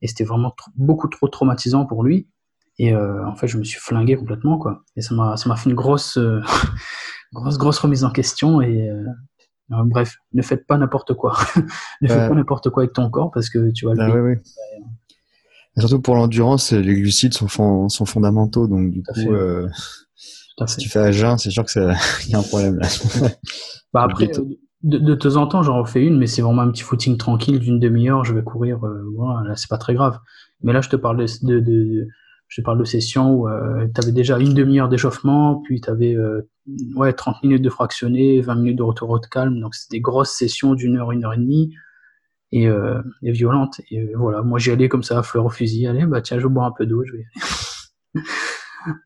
[0.02, 2.30] et c'était vraiment beaucoup trop traumatisant pour lui.
[2.78, 4.84] Et euh, en fait, je me suis flingué complètement quoi.
[4.96, 6.42] Et ça m'a ça m'a fait une grosse euh,
[7.34, 11.38] grosse, grosse remise en question et euh, bref, ne faites pas n'importe quoi.
[12.02, 14.42] ne faites pas n'importe quoi avec ton corps parce que tu vas le
[15.78, 18.68] ah, Surtout pour l'endurance, les glucides sont, sont fondamentaux.
[18.68, 19.20] Donc, du coup,
[20.68, 21.82] si tu fais à jeun, c'est sûr qu'il
[22.30, 22.88] y a un problème là.
[23.94, 24.28] bah après,
[24.84, 27.60] de, de, temps en temps, j'en refais une, mais c'est vraiment un petit footing tranquille
[27.60, 28.24] d'une demi-heure.
[28.24, 28.80] Je vais courir,
[29.16, 30.20] voilà, là, c'est pas très grave.
[30.62, 32.08] Mais là, je te parle de, de
[32.56, 36.16] je parle de sessions où euh, tu avais déjà une demi-heure d'échauffement, puis tu avais
[36.16, 36.50] euh,
[36.96, 39.60] ouais, 30 minutes de fractionné, 20 minutes de retour de calme.
[39.60, 41.76] Donc, c'était des grosses sessions d'une heure, une heure et demie
[42.54, 43.82] et, euh, et violentes.
[43.92, 45.86] Et euh, voilà, moi, j'y allais comme ça, fleur au fusil.
[45.86, 47.26] Allez, bah tiens, je bois un peu d'eau, je vais.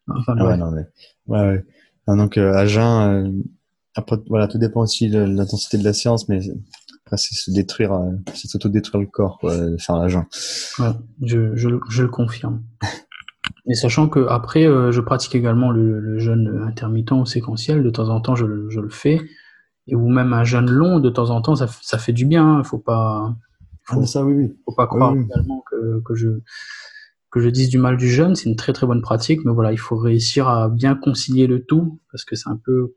[0.07, 0.85] enfin, ouais, non, mais.
[1.25, 1.63] Ouais,
[2.07, 2.15] ouais.
[2.17, 3.41] donc, euh, à jeun,
[3.95, 6.39] après, voilà, tout dépend aussi de l'intensité de la séance, mais
[7.03, 7.99] après, c'est se détruire,
[8.35, 10.25] c'est s'auto-détruire le corps, quoi, faire la jeun.
[10.77, 10.91] Ouais,
[11.23, 12.61] je, je, je le confirme.
[13.65, 17.83] Mais sachant que après, euh, je pratique également le, le, jeûne intermittent ou séquentiel.
[17.83, 19.21] De temps en temps, je, je, le fais.
[19.87, 22.55] Et ou même un jeûne long, de temps en temps, ça, ça fait du bien.
[22.55, 22.63] Il hein.
[22.63, 23.35] faut pas.
[23.83, 24.53] Faut, ah, ça, oui, oui.
[24.65, 26.41] Faut pas croire également que, que je
[27.31, 28.35] que je dise du mal du jeûne.
[28.35, 31.63] C'est une très très bonne pratique, mais voilà, il faut réussir à bien concilier le
[31.63, 32.95] tout parce que c'est un peu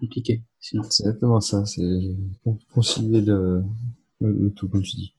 [0.00, 0.42] compliqué.
[0.60, 0.82] Sinon.
[0.90, 1.64] C'est exactement ça.
[1.66, 2.16] C'est
[2.74, 3.62] concilier le,
[4.20, 5.14] le, tout, comme tu dis.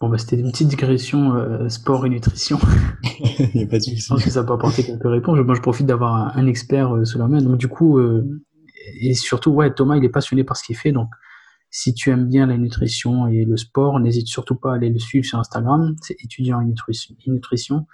[0.00, 2.58] Bon, bah, c'était une petite digression euh, sport et nutrition.
[3.54, 5.38] Il a pas de je pense que ça peut apporter quelques réponses.
[5.38, 7.42] Moi, je profite d'avoir un, un, expert euh, sous la main.
[7.42, 8.24] Donc, du coup, euh,
[9.00, 10.92] et surtout, ouais, Thomas, il est passionné par ce qu'il fait.
[10.92, 11.08] Donc,
[11.70, 14.98] si tu aimes bien la nutrition et le sport, n'hésite surtout pas à aller le
[14.98, 15.96] suivre sur Instagram.
[16.00, 17.86] C'est étudiant en nutrition, nutrition.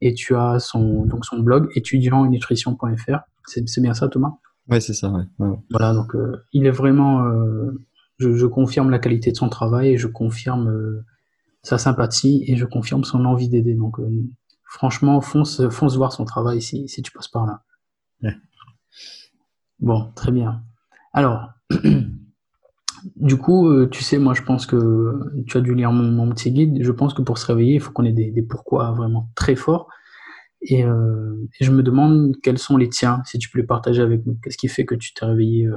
[0.00, 3.18] Et tu as son, donc son blog étudiantutrition.fr.
[3.46, 4.34] C'est bien ça, Thomas?
[4.68, 5.08] Ouais, c'est ça.
[5.10, 5.22] Ouais.
[5.38, 5.56] Ouais.
[5.70, 6.14] Voilà, donc
[6.52, 7.24] il est vraiment.
[8.18, 11.02] Je, je, confirme la qualité de son travail et je confirme
[11.64, 13.74] sa sympathie et je confirme son envie d'aider.
[13.74, 14.08] Donc, euh,
[14.64, 17.62] franchement, fonce, fonce voir son travail si, si tu passes par là.
[18.22, 18.36] Ouais.
[19.80, 20.62] Bon, très bien.
[21.12, 21.48] Alors,
[23.16, 26.30] du coup, euh, tu sais, moi, je pense que tu as dû lire mon, mon
[26.30, 26.82] petit guide.
[26.82, 29.56] Je pense que pour se réveiller, il faut qu'on ait des, des, pourquoi vraiment très
[29.56, 29.88] forts.
[30.60, 34.02] Et, euh, et, je me demande quels sont les tiens, si tu peux les partager
[34.02, 34.38] avec nous.
[34.42, 35.68] Qu'est-ce qui fait que tu t'es réveillé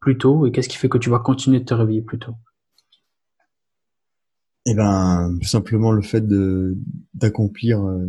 [0.00, 2.34] plus tôt et qu'est-ce qui fait que tu vas continuer de te réveiller plus tôt?
[4.66, 6.76] Eh ben, tout simplement le fait de
[7.14, 8.06] d'accomplir euh,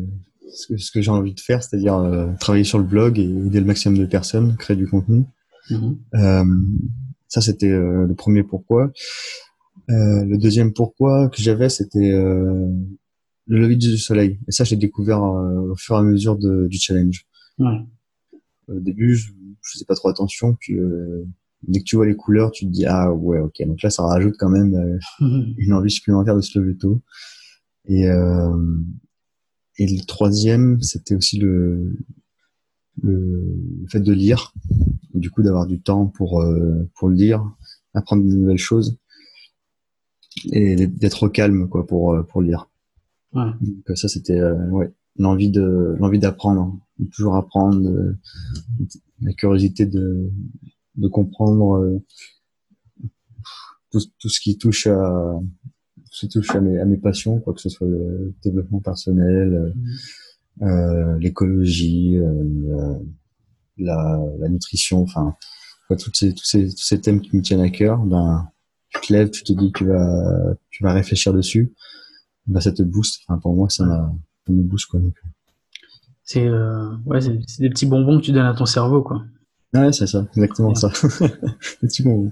[0.54, 3.24] ce que, ce que j'ai envie de faire, c'est-à-dire euh, travailler sur le blog et
[3.24, 5.24] aider le maximum de personnes, créer du contenu.
[5.70, 5.92] Mmh.
[6.16, 6.44] Euh,
[7.28, 8.92] ça, c'était euh, le premier pourquoi.
[9.90, 12.78] Euh, le deuxième pourquoi que j'avais, c'était le
[13.48, 14.40] lever du soleil.
[14.48, 17.26] Et ça, j'ai découvert au fur et à mesure de, du challenge.
[17.60, 17.80] Ouais.
[18.68, 20.78] Au début, je, je faisais pas trop attention, puis
[21.63, 24.04] dès que tu vois les couleurs, tu te dis ah ouais ok donc là ça
[24.04, 25.00] rajoute quand même euh,
[25.58, 27.02] une envie supplémentaire de se lever tôt.
[27.86, 28.78] Et euh,
[29.78, 31.97] et le troisième c'était aussi le,
[33.02, 34.54] le fait de lire,
[35.13, 37.43] du coup d'avoir du temps pour euh, pour lire,
[37.93, 38.97] apprendre de nouvelles choses
[40.52, 42.69] et d'être au calme quoi pour euh, pour lire.
[43.34, 43.52] Ouais.
[43.62, 48.15] Donc ça c'était ouais l'envie de l'envie d'apprendre, de toujours apprendre,
[49.21, 50.32] la curiosité de
[50.95, 52.04] de comprendre euh,
[53.91, 55.39] tout, tout, ce qui touche à
[55.95, 58.80] tout ce qui touche à mes, à mes passions, quoi que ce soit le développement
[58.80, 60.63] personnel, mmh.
[60.63, 62.95] euh, l'écologie, euh,
[63.77, 65.36] la, la, nutrition, enfin
[65.89, 68.49] toutes ces, tous, ces, tous ces thèmes qui me tiennent à cœur, ben
[68.89, 71.73] tu te lèves, tu te dis que tu vas tu vas réfléchir dessus,
[72.47, 73.21] ben ça te booste.
[73.27, 73.86] Enfin pour moi ça,
[74.45, 74.99] ça me booste quoi.
[76.23, 76.49] C'est
[77.06, 79.25] ouais, c'est des petits bonbons que tu donnes à ton cerveau, quoi.
[79.73, 80.89] Ouais, c'est ça, exactement ça.
[81.81, 82.31] petits bonbons.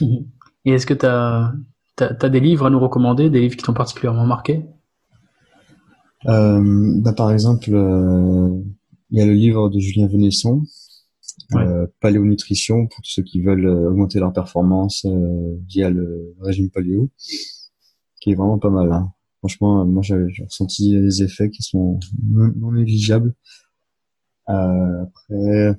[0.64, 1.52] Et est-ce que tu as,
[1.98, 4.64] as, des livres à nous recommander, des livres qui t'ont particulièrement marqué?
[6.24, 10.62] Bah, Par exemple, il y a le livre de Julien Venesson,
[11.54, 16.68] euh, paléonutrition pour tous ceux qui veulent euh, augmenter leur performance euh, via le régime
[16.68, 17.10] paléo,
[18.20, 18.92] qui est vraiment pas mal.
[18.92, 19.12] Hein.
[19.38, 21.98] Franchement, moi j'ai ressenti des effets qui sont
[22.30, 23.34] non, négligeables.
[24.46, 25.74] après,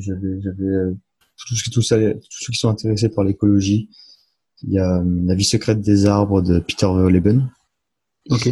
[0.00, 0.94] j'avais, j'avais
[1.36, 3.88] tout ce, tout ça, tous ceux qui sont intéressés par l'écologie.
[4.62, 7.50] Il y a La vie secrète des arbres de Peter Leben.
[8.30, 8.48] Ok.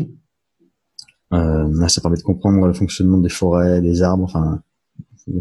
[1.32, 4.60] Euh, ça permet de comprendre le fonctionnement des forêts, des arbres, enfin,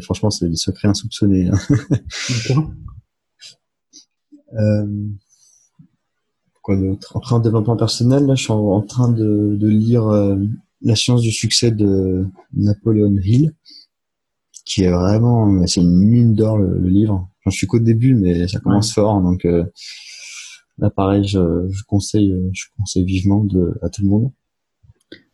[0.02, 1.50] franchement, c'est des secrets insoupçonnés.
[1.50, 1.60] Hein.
[4.58, 5.08] euh,
[6.62, 7.18] quoi d'autre?
[7.18, 10.38] Après, en développement personnel, là, je suis en, train de, de lire euh,
[10.82, 13.54] La science du succès de Napoleon Hill,
[14.66, 17.30] qui est vraiment, c'est une mine d'or le, livre.
[17.44, 19.66] J'en suis qu'au début, mais ça commence fort, donc euh,
[20.78, 24.32] là, pareil, je, je, conseille, je conseille vivement de, à tout le monde.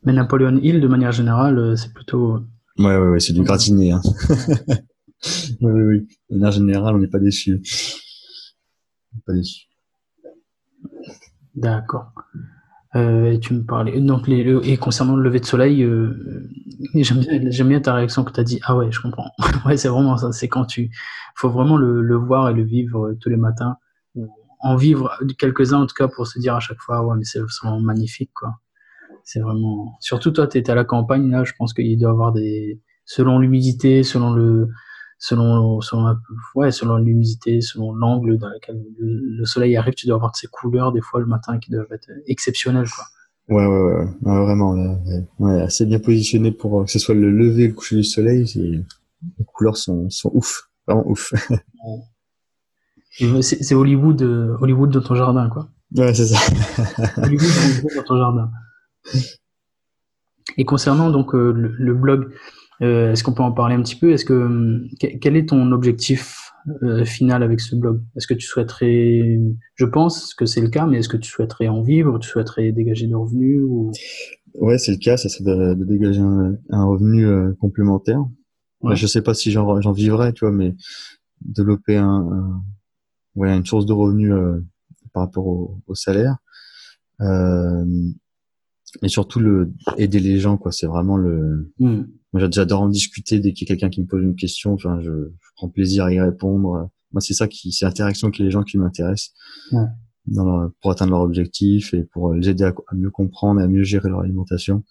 [0.04, 2.40] Mais Napoleon Hill, de manière générale, euh, c'est plutôt.
[2.78, 3.92] Ouais, ouais, ouais, c'est du gratiné.
[3.92, 4.02] Hein.
[5.62, 6.08] oui, oui, oui.
[6.30, 7.62] De manière générale, on n'est pas déçu.
[9.26, 9.68] Pas déçu.
[11.56, 12.13] D'accord.
[12.97, 16.49] Euh, et tu me parlais donc et concernant le lever de soleil, euh,
[16.95, 19.31] j'aime bien, ta réaction que tu as dit ah ouais je comprends
[19.65, 20.89] ouais c'est vraiment ça c'est quand tu
[21.36, 23.77] faut vraiment le, voir et le vivre tous les matins
[24.62, 27.25] en vivre quelques uns en tout cas pour se dire à chaque fois ouais mais
[27.25, 28.60] c'est vraiment magnifique quoi
[29.27, 29.97] c'est vraiment.
[29.99, 31.43] Surtout toi, tu étais à la campagne là.
[31.43, 32.81] Je pense qu'il doit y avoir des.
[33.03, 34.69] Selon l'humidité, selon le,
[35.19, 36.15] selon, selon,
[36.56, 40.47] ouais, selon l'humidité, selon l'angle dans lequel le, soleil arrive, tu dois avoir de ces
[40.47, 43.06] couleurs des fois le matin qui doivent être exceptionnelles, quoi.
[43.49, 44.99] Ouais, ouais, ouais, vraiment, là,
[45.39, 48.45] ouais, assez bien positionné pour que ce soit le lever et le coucher du soleil.
[49.39, 51.34] Les couleurs sont, sont ouf, vraiment ouf.
[53.41, 55.69] c'est Hollywood, euh, Hollywood dans ton jardin, quoi.
[55.95, 56.38] Ouais, c'est ça.
[57.17, 57.49] Hollywood
[57.95, 58.51] dans ton jardin.
[60.58, 62.34] Et concernant donc euh, le, blog,
[62.82, 64.12] euh, est-ce qu'on peut en parler un petit peu?
[64.12, 66.52] Est-ce que quel est ton objectif
[66.84, 68.02] euh, final avec ce blog?
[68.16, 69.40] Est-ce que tu souhaiterais,
[69.76, 72.72] je pense que c'est le cas, mais est-ce que tu souhaiterais en vivre Tu souhaiterais
[72.72, 73.92] dégager des revenus ou...
[74.56, 75.18] Ouais, c'est le cas.
[75.18, 77.28] Ça, c'est de, dégager un, revenu
[77.60, 78.24] complémentaire.
[78.82, 78.96] Ouais.
[78.96, 80.76] je sais pas si j'en vivrai, tu vois, mais
[81.42, 82.62] développer un,
[83.36, 84.34] ouais, une source de revenus
[85.13, 86.38] par rapport au, au salaire.
[87.22, 87.86] Euh,
[89.02, 92.04] et surtout le aider les gens quoi c'est vraiment le mm.
[92.39, 94.73] J'adore en discuter dès qu'il y a quelqu'un qui me pose une question.
[94.73, 96.89] Enfin je, je, prends plaisir à y répondre.
[97.12, 99.32] Moi c'est ça qui c'est l'interaction avec les gens qui m'intéresse.
[100.28, 103.84] Dans pour atteindre leur objectif et pour les aider à, mieux comprendre et à mieux
[103.84, 104.84] gérer leur alimentation.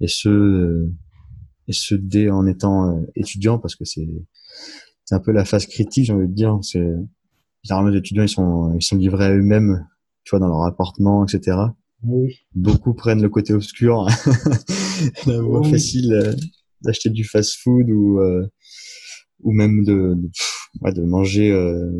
[0.00, 0.88] Et ce
[1.68, 4.08] et ce dès en étant euh, étudiant parce que c'est
[5.04, 6.58] c'est un peu la phase critique j'ai envie de dire.
[6.62, 6.88] C'est
[7.62, 9.86] généralement les étudiants ils sont ils sont livrés à eux-mêmes
[10.24, 11.56] tu vois dans leur appartement etc
[12.54, 14.06] Beaucoup prennent le côté obscur,
[15.26, 16.34] la voie facile euh,
[16.82, 18.46] d'acheter du fast-food ou euh,
[19.40, 20.28] ou même de de,
[20.82, 21.90] ouais, de manger euh,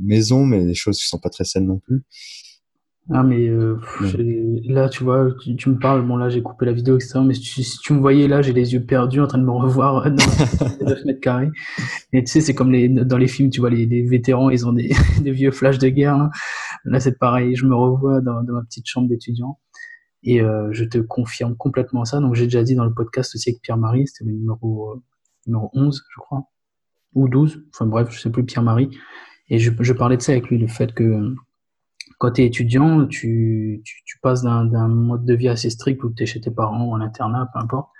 [0.00, 2.04] maison, mais des choses qui sont pas très saines non plus.
[3.10, 3.80] Ah mais euh,
[4.64, 5.26] là tu vois
[5.58, 8.28] tu, me parles bon là j'ai coupé la vidéo etc mais si, tu me voyais
[8.28, 11.50] là j'ai les yeux perdus en train de me revoir dans 9 mètres carrés
[12.12, 14.68] et tu sais c'est comme les dans les films tu vois les, les vétérans ils
[14.68, 16.30] ont des, des vieux flashs de guerre hein.
[16.84, 19.58] là c'est pareil je me revois dans, dans ma petite chambre d'étudiant
[20.22, 23.50] et euh, je te confirme complètement ça donc j'ai déjà dit dans le podcast aussi
[23.50, 25.02] avec Pierre-Marie c'était le numéro euh,
[25.46, 26.44] numéro 11 je crois
[27.14, 28.90] ou 12 enfin bref je sais plus Pierre-Marie
[29.48, 31.34] et je, je parlais de ça avec lui le fait que
[32.22, 36.22] quand tu es étudiant, tu, tu, passes d'un mode de vie assez strict où tu
[36.22, 37.90] es chez tes parents ou en internat, peu importe.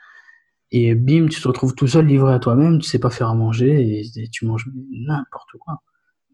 [0.71, 3.35] Et bim, tu te retrouves tout seul livré à toi-même, tu sais pas faire à
[3.35, 5.83] manger et, tu manges n'importe quoi.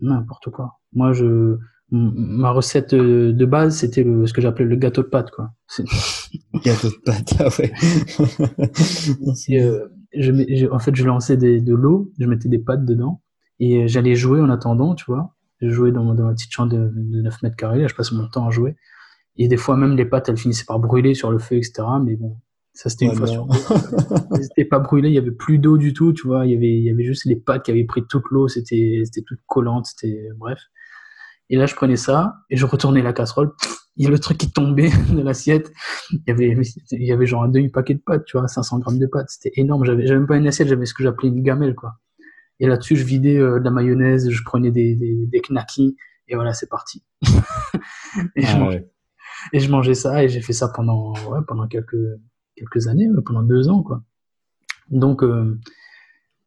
[0.03, 0.81] N'importe quoi.
[0.93, 1.57] Moi, je,
[1.91, 5.51] ma recette de base, c'était ce que j'appelais le gâteau de pâte, quoi.
[6.65, 7.73] gâteau de pâte, ah ouais.
[9.51, 13.23] Euh, je, en fait, je lançais de l'eau, je mettais des pâtes dedans
[13.61, 15.35] et j'allais jouer en attendant, tu vois.
[15.61, 17.81] Je jouais dans, dans ma petite chambre de, de 9 mètres carrés.
[17.83, 18.77] Là, je passe mon temps à jouer.
[19.37, 21.83] Et des fois, même les pâtes, elles finissaient par brûler sur le feu, etc.
[22.03, 22.37] Mais bon,
[22.73, 23.47] ça, c'était une fois sur
[24.33, 26.47] Elles n'étaient pas brûlées, il y avait plus d'eau du tout, tu vois.
[26.47, 29.03] Il y avait, il y avait juste les pâtes qui avaient pris toute l'eau, c'était,
[29.05, 30.61] c'était toute collante, c'était, bref.
[31.51, 33.53] Et là, je prenais ça et je retournais la casserole.
[33.97, 35.73] Il y a le truc qui tombait de l'assiette.
[36.11, 36.57] Il y avait,
[36.93, 39.31] il y avait genre un demi-paquet de pâtes, tu vois, 500 grammes de pâtes.
[39.31, 39.85] C'était énorme.
[39.85, 41.95] J'avais, j'avais même pas une assiette, j'avais ce que j'appelais une gamelle, quoi.
[42.61, 46.35] Et là-dessus, je vidais euh, de la mayonnaise, je prenais des, des, des knackis, et
[46.35, 47.05] voilà, c'est parti.
[48.37, 48.91] et, je ah mangeais,
[49.53, 51.97] et je mangeais ça, et j'ai fait ça pendant, ouais, pendant quelques,
[52.57, 54.03] quelques années, pendant deux ans, quoi.
[54.91, 55.59] Donc, euh,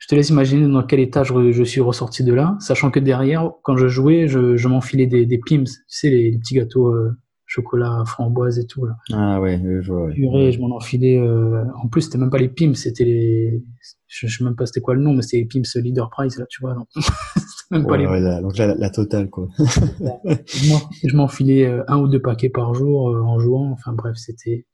[0.01, 3.51] je te laisse imaginer dans quel état je, suis ressorti de là, sachant que derrière,
[3.61, 7.11] quand je jouais, je, m'enfilais des, des pims, tu sais, les, petits gâteaux euh,
[7.45, 8.83] chocolat, framboise et tout.
[8.83, 8.95] Là.
[9.13, 10.09] Ah ouais, je vois.
[10.09, 11.19] je m'en enfilais.
[11.19, 13.63] Euh, en plus, c'était même pas les pims, c'était les.
[14.07, 16.45] Je, sais même pas c'était quoi le nom, mais c'était les pims Leader Prize, là,
[16.49, 16.73] tu vois.
[16.73, 16.87] Donc,
[17.69, 18.05] même pas les...
[18.41, 19.49] donc la, la, totale, quoi.
[19.59, 23.69] je m'enfilais un ou deux paquets par jour en jouant.
[23.71, 24.65] Enfin bref, c'était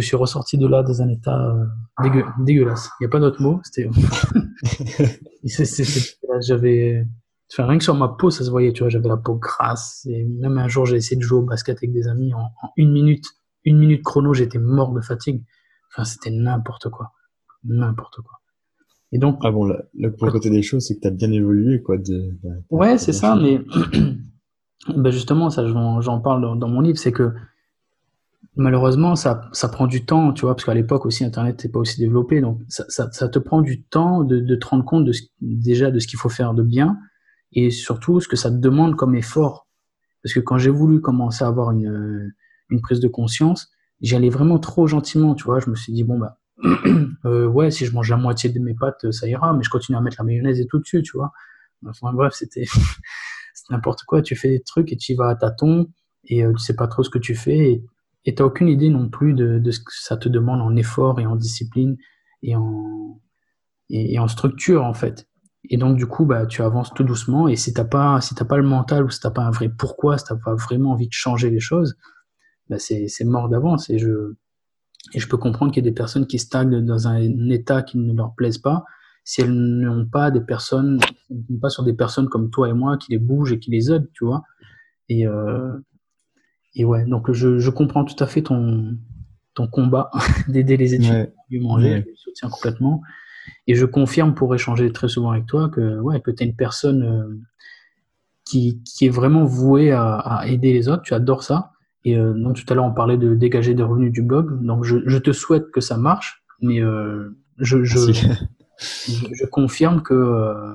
[0.00, 1.56] je suis ressorti de là dans un état
[2.02, 2.90] euh, dégueulasse.
[2.98, 3.60] Il n'y a pas d'autre mot.
[3.62, 3.88] C'était,
[6.40, 7.06] j'avais,
[7.52, 10.04] enfin, rien que sur ma peau, ça se voyait, tu vois, j'avais la peau grasse.
[10.10, 12.92] Et même un jour, j'ai essayé de jouer au basket avec des amis en, une
[12.92, 13.24] minute,
[13.64, 15.44] une minute chrono, j'étais mort de fatigue.
[15.92, 17.12] Enfin, c'était n'importe quoi,
[17.62, 18.40] n'importe quoi.
[19.12, 21.98] Et donc, ah bon, le, côté des choses, c'est que tu as bien évolué, quoi.
[21.98, 22.36] De,
[22.70, 23.60] ouais, c'est ça, mais
[24.96, 27.32] ben justement, ça, j'en parle dans, dans mon livre, c'est que
[28.56, 31.78] malheureusement, ça, ça prend du temps, tu vois, parce qu'à l'époque aussi, Internet n'est pas
[31.78, 32.40] aussi développé.
[32.40, 35.98] Donc, ça, ça, te prend du temps de, de te rendre compte de déjà de
[35.98, 36.98] ce qu'il faut faire de bien
[37.52, 39.68] et surtout ce que ça te demande comme effort.
[40.22, 42.32] Parce que quand j'ai voulu commencer à avoir une,
[42.70, 45.60] une prise de conscience, j'y allais vraiment trop gentiment, tu vois.
[45.60, 46.38] Je me suis dit, bon, bah,
[47.24, 49.98] euh, ouais, si je mange la moitié de mes pâtes, ça ira, mais je continue
[49.98, 51.32] à mettre la mayonnaise et tout dessus, tu vois.
[51.86, 52.64] Enfin, bref, c'était
[53.70, 54.22] n'importe quoi.
[54.22, 55.88] Tu fais des trucs et tu y vas à tâtons
[56.24, 57.84] et euh, tu sais pas trop ce que tu fais et
[58.24, 60.74] et tu n'as aucune idée non plus de, de, ce que ça te demande en
[60.76, 61.96] effort et en discipline
[62.42, 63.20] et en,
[63.90, 65.28] et, en structure, en fait.
[65.70, 67.48] Et donc, du coup, bah, tu avances tout doucement.
[67.48, 69.50] Et si tu n'as pas, si pas le mental ou si tu n'as pas un
[69.50, 71.96] vrai pourquoi, si tu n'as pas vraiment envie de changer les choses,
[72.68, 73.88] bah, c'est mort d'avance.
[73.90, 74.34] Et je,
[75.12, 77.98] et je peux comprendre qu'il y a des personnes qui stagnent dans un état qui
[77.98, 78.84] ne leur plaise pas
[79.24, 81.00] si elles n'ont pas des personnes,
[81.60, 84.10] pas sur des personnes comme toi et moi qui les bougent et qui les aident,
[84.12, 84.42] tu vois.
[85.08, 85.72] Et, euh,
[86.74, 88.96] et ouais, donc je, je, comprends tout à fait ton,
[89.54, 90.10] ton combat
[90.48, 93.02] d'aider les étudiants à mieux manger, je le soutiens complètement.
[93.66, 96.56] Et je confirme pour échanger très souvent avec toi que, ouais, que tu es une
[96.56, 97.38] personne euh,
[98.44, 101.72] qui, qui, est vraiment vouée à, à, aider les autres, tu adores ça.
[102.04, 104.84] Et euh, donc tout à l'heure on parlait de dégager des revenus du blog, donc
[104.84, 108.12] je, je te souhaite que ça marche, mais euh, je, je,
[108.78, 110.74] je, confirme que euh,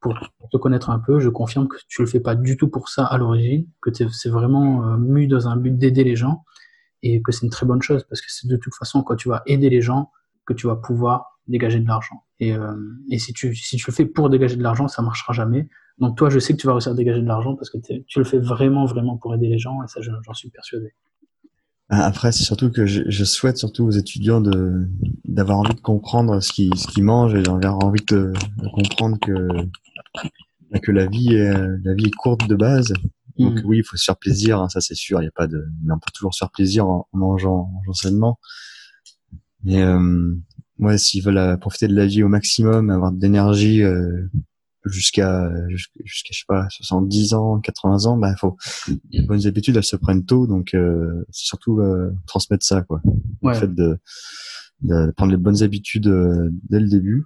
[0.00, 0.14] pour,
[0.50, 3.04] te connaître un peu, je confirme que tu le fais pas du tout pour ça
[3.04, 6.44] à l'origine, que c'est vraiment euh, mu dans un but d'aider les gens
[7.02, 9.28] et que c'est une très bonne chose parce que c'est de toute façon quand tu
[9.28, 10.10] vas aider les gens
[10.46, 12.24] que tu vas pouvoir dégager de l'argent.
[12.40, 12.74] Et, euh,
[13.18, 15.68] si, tu, le fais pour dégager de l'argent, ça marchera jamais.
[15.98, 18.18] Donc toi, je sais que tu vas réussir à dégager de l'argent parce que tu
[18.18, 20.94] le fais vraiment, vraiment pour aider les gens et ça, j'en suis persuadé.
[21.92, 24.86] Après, c'est surtout que je, souhaite surtout aux étudiants de
[25.24, 28.32] d'avoir envie de comprendre ce qu'ils ce mangent et d'avoir envie de,
[28.72, 29.48] comprendre que
[30.82, 31.52] que la vie est
[31.84, 32.92] la vie est courte de base.
[33.38, 33.62] Donc mm.
[33.64, 35.20] oui, il faut se faire plaisir, hein, ça c'est sûr.
[35.22, 37.72] Il y a pas de, mais on peut toujours se faire plaisir en, mangeant, en
[37.72, 38.38] mangeant sainement.
[39.64, 40.34] Mais euh,
[40.78, 44.28] ouais, s'ils veulent euh, profiter de la vie au maximum, avoir de l'énergie euh,
[44.86, 48.56] jusqu'à jusqu'à je sais pas 70 ans 80 ans bah faut
[49.10, 53.02] les bonnes habitudes elles se prennent tôt donc euh, c'est surtout euh, transmettre ça quoi
[53.42, 53.98] le fait de,
[54.82, 57.24] de, prendre les bonnes habitudes euh, dès le début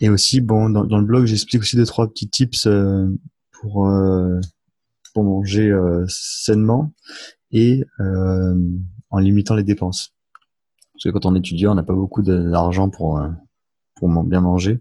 [0.00, 3.06] et aussi bon dans, dans le blog j'explique aussi deux trois petits tips euh,
[3.52, 3.90] pour
[5.14, 5.72] pour manger
[6.06, 6.92] sainement
[7.50, 10.14] et en limitant les dépenses
[10.92, 13.20] parce que quand on est étudiant on n'a pas beaucoup d'argent pour
[13.96, 14.80] pour bien manger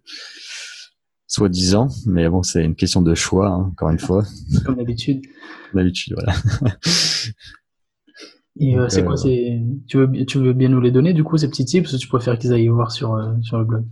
[1.27, 4.23] soi-disant, mais bon, c'est une question de choix, hein, encore une fois.
[4.65, 5.21] Comme d'habitude.
[5.71, 6.33] Comme d'habitude, voilà.
[8.59, 11.37] Et euh, c'est quoi, euh, tu veux, tu veux bien nous les donner du coup
[11.37, 13.85] ces petits tips ou tu préfères qu'ils aillent voir sur euh, sur le blog?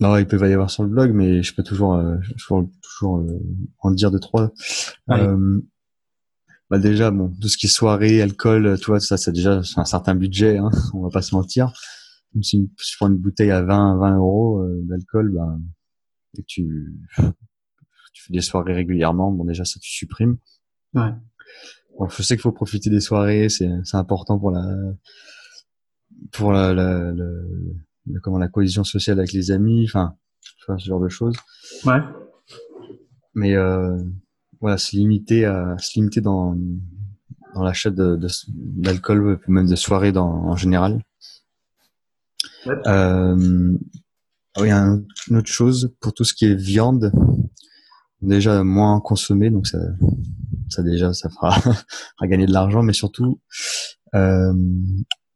[0.00, 2.02] Non, ils peuvent aller voir sur le blog, mais je peux toujours
[2.36, 3.26] toujours, toujours
[3.80, 4.52] en dire deux trois.
[6.68, 9.84] bah déjà, bon, tout ce qui est soirée, alcool, tu vois, ça, c'est déjà un
[9.84, 11.72] certain budget, hein, on va pas se mentir.
[12.42, 15.60] Si je prends une bouteille à 20 20 euros d'alcool, ben
[16.38, 16.94] et tu,
[18.12, 20.36] tu fais des soirées régulièrement, bon déjà ça tu supprimes.
[20.94, 21.12] Ouais.
[21.98, 24.64] Bon, je sais qu'il faut profiter des soirées, c'est c'est important pour la
[26.32, 27.24] pour la, la, la,
[28.22, 30.14] comment la cohésion sociale avec les amis, enfin
[30.78, 31.36] ce genre de choses.
[31.84, 32.00] Ouais.
[33.34, 33.96] Mais euh,
[34.60, 36.56] voilà, c'est limité à se limiter dans
[37.54, 41.02] dans l'achat de, d'alcool, même de soirées dans, en général.
[42.66, 42.74] Ouais.
[42.86, 43.78] Euh,
[44.60, 47.12] oui, une autre chose pour tout ce qui est viande,
[48.20, 49.78] déjà moins consommer, donc ça,
[50.68, 53.40] ça déjà ça fera, fera gagner de l'argent, mais surtout
[54.14, 54.52] euh,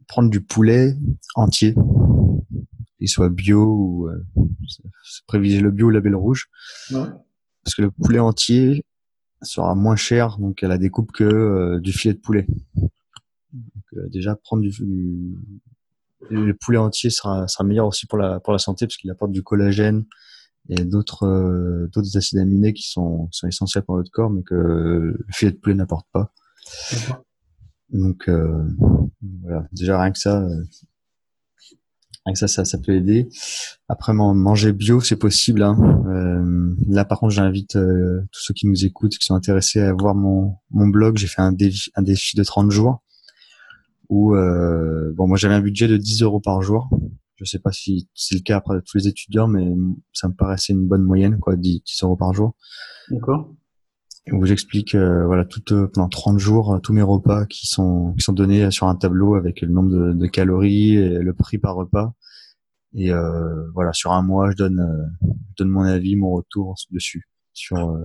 [0.08, 0.96] prendre du poulet
[1.34, 1.74] entier,
[3.00, 4.22] qu'il soit bio ou euh,
[5.26, 6.50] préviser le bio ou label rouge,
[6.90, 8.84] parce que le poulet entier
[9.42, 12.46] sera moins cher donc à la découpe que euh, du filet de poulet.
[12.74, 14.70] Donc, euh, déjà prendre du,
[16.28, 19.32] le poulet entier sera, sera meilleur aussi pour la, pour la santé parce qu'il apporte
[19.32, 20.04] du collagène
[20.68, 24.54] et d'autres euh, d'autres acides aminés qui sont, sont essentiels pour notre corps mais que
[24.54, 26.32] le filet de poulet n'apporte pas.
[27.88, 28.68] Donc euh,
[29.42, 30.64] voilà, déjà rien que ça, euh,
[32.34, 33.28] ça, ça, ça peut aider.
[33.88, 35.62] Après manger bio, c'est possible.
[35.62, 35.76] Hein.
[36.06, 39.92] Euh, là par contre, j'invite euh, tous ceux qui nous écoutent, qui sont intéressés à
[39.92, 41.16] voir mon mon blog.
[41.18, 43.02] J'ai fait un défi, un défi de 30 jours
[44.08, 46.88] où euh, bon moi j'avais un budget de 10 euros par jour.
[47.36, 49.66] Je sais pas si c'est le cas après tous les étudiants, mais
[50.12, 52.54] ça me paraissait une bonne moyenne, quoi, 10, 10 euros par jour.
[53.10, 53.54] D'accord
[54.28, 58.14] où j'explique euh, voilà tout euh, pendant 30 jours euh, tous mes repas qui sont
[58.14, 61.58] qui sont donnés sur un tableau avec le nombre de, de calories et le prix
[61.58, 62.14] par repas.
[62.92, 63.12] Et
[63.72, 67.96] voilà sur un mois je donne je donne mon avis mon retour dessus sur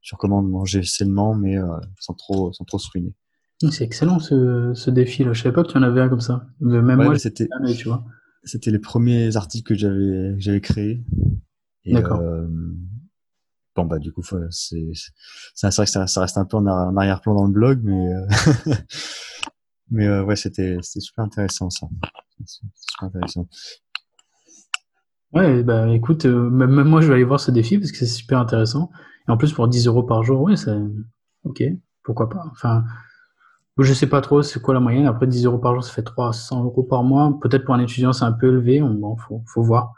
[0.00, 1.56] sur comment manger sainement mais
[2.00, 3.14] sans trop sans trop se ruiner.
[3.70, 5.32] C'est excellent ce, ce défi là.
[5.34, 6.46] Je savais pas que tu en avais un comme ça.
[6.60, 7.46] Même moi c'était
[7.76, 8.04] tu vois.
[8.42, 11.04] c'était les premiers articles que j'avais j'avais créés.
[11.86, 12.20] D'accord
[13.78, 14.90] bon bah du coup c'est
[15.54, 18.74] c'est vrai que ça, ça, reste un peu en, arrière-plan dans le blog mais euh,
[19.90, 21.86] mais euh, ouais c'était c'était super intéressant ça.
[22.44, 23.48] Super intéressant.
[25.32, 28.06] Ouais bah écoute euh, même, moi je vais aller voir ce défi parce que c'est
[28.06, 28.90] super intéressant.
[29.28, 30.76] Et en plus pour 10 euros par jour ouais c'est
[31.44, 31.62] ok
[32.02, 32.44] pourquoi pas.
[32.50, 32.84] Enfin
[33.78, 35.06] je sais pas trop c'est quoi la moyenne.
[35.06, 37.38] Après 10 euros par jour ça fait 300 euros par mois.
[37.40, 38.80] Peut-être pour un étudiant c'est un peu élevé.
[38.80, 39.92] Bon faut faut voir.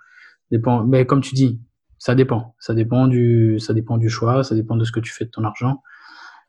[0.50, 1.62] Dépend mais comme tu dis
[2.00, 2.56] ça dépend.
[2.58, 5.30] Ça dépend du, ça dépend du choix, ça dépend de ce que tu fais de
[5.30, 5.82] ton argent.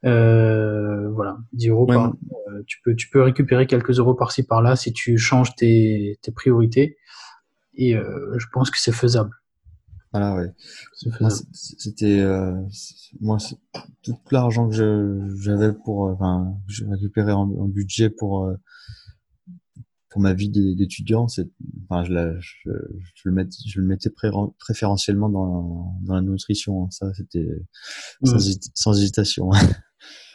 [0.06, 4.76] Euh, voilà, 10 euros par, euh, tu peux, tu peux récupérer quelques euros par-ci par-là
[4.76, 6.98] si tu changes tes, tes priorités.
[7.76, 9.32] Et euh, je pense que c'est faisable.
[10.14, 10.52] Voilà, ouais.
[11.54, 12.26] C'était
[13.20, 13.38] moi
[14.04, 14.76] tout l'argent que
[15.42, 18.50] j'avais pour, enfin, j'ai récupéré en, en, budget pour
[20.12, 21.48] pour ma vie d'étudiant, c'est,
[21.90, 22.70] enfin, je, la, je,
[23.16, 24.10] je, le mettais, je le mettais
[24.60, 26.84] préférentiellement dans, dans la nutrition.
[26.84, 26.88] Hein.
[26.92, 27.48] Ça, c'était
[28.24, 28.60] sans, mmh.
[28.76, 29.50] sans, hésitation.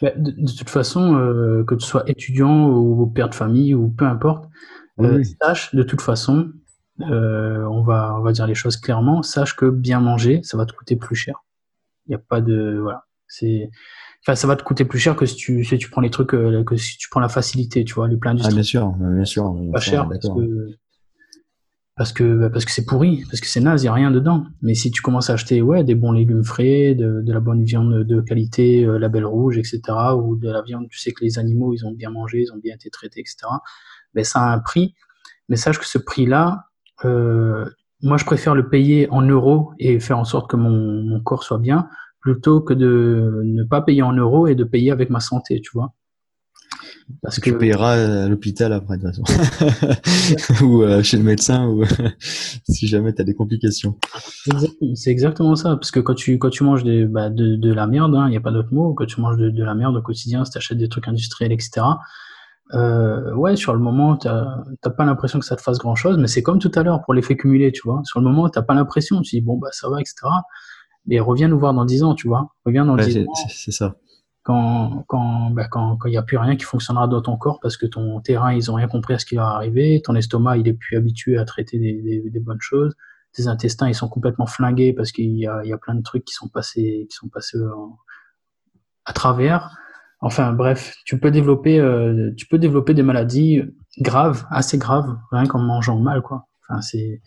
[0.01, 3.89] Bah, de, de, toute façon, euh, que tu sois étudiant ou père de famille ou
[3.89, 4.49] peu importe,
[5.01, 6.53] euh, sache de toute façon,
[7.01, 9.23] euh, on va on va dire les choses clairement.
[9.23, 11.43] Sache que bien manger, ça va te coûter plus cher.
[12.07, 13.07] Il n'y a pas de voilà.
[13.27, 13.71] C'est
[14.23, 16.35] Enfin, ça va te coûter plus cher que si tu, si tu prends les trucs,
[16.35, 18.55] euh, que si tu prends la facilité, tu vois, les plats industriels.
[18.55, 19.57] Ah, bien sûr, bien sûr.
[19.73, 20.77] pas cher parce que,
[21.97, 24.11] parce que, bah, parce que c'est pourri, parce que c'est naze, il n'y a rien
[24.11, 24.45] dedans.
[24.61, 27.65] Mais si tu commences à acheter, ouais, des bons légumes frais, de, de la bonne
[27.65, 29.81] viande de qualité, euh, label rouge, etc.,
[30.15, 32.59] ou de la viande, tu sais que les animaux, ils ont bien mangé, ils ont
[32.59, 33.37] bien été traités, etc.,
[34.13, 34.95] ben, ça a un prix.
[35.49, 36.67] Mais sache que ce prix-là,
[37.07, 37.65] euh,
[38.03, 41.45] moi, je préfère le payer en euros et faire en sorte que mon, mon corps
[41.45, 41.89] soit bien
[42.27, 45.71] plutôt que de ne pas payer en euros et de payer avec ma santé, tu
[45.75, 45.95] vois.
[47.23, 50.65] Parce que tu payeras à l'hôpital après, de toute façon.
[50.65, 51.85] ou euh, chez le médecin, ou
[52.69, 53.95] si jamais tu as des complications.
[54.95, 55.77] C'est exactement ça.
[55.77, 58.29] Parce que quand tu, quand tu manges des, bah, de, de, la merde, il hein,
[58.29, 60.51] n'y a pas d'autre mot, quand tu manges de, de, la merde au quotidien, si
[60.51, 61.87] tu achètes des trucs industriels, etc.,
[62.75, 66.19] euh, ouais, sur le moment, tu n'as pas l'impression que ça te fasse grand chose,
[66.19, 68.01] mais c'est comme tout à l'heure pour l'effet cumulé, tu vois.
[68.03, 70.27] Sur le moment, tu pas l'impression, tu dis, bon, bah ça va, etc
[71.07, 72.55] mais reviens nous voir dans 10 ans, tu vois.
[72.65, 73.35] Reviens dans 10 ans.
[73.49, 73.97] C'est ça.
[74.43, 77.77] Quand quand bah, quand il n'y a plus rien qui fonctionnera dans ton corps parce
[77.77, 80.69] que ton terrain, ils ont rien compris à ce qui va arriver, ton estomac, il
[80.69, 82.95] est plus habitué à traiter des, des, bonnes choses,
[83.33, 86.03] tes intestins, ils sont complètement flingués parce qu'il y a, il y a plein de
[86.03, 87.59] trucs qui sont passés, qui sont passés
[89.05, 89.77] à travers.
[90.21, 93.63] Enfin bref, tu peux développer, euh, tu peux développer des maladies
[93.99, 96.47] graves, assez graves, rien qu'en mangeant mal, quoi.
[96.69, 97.21] Enfin c'est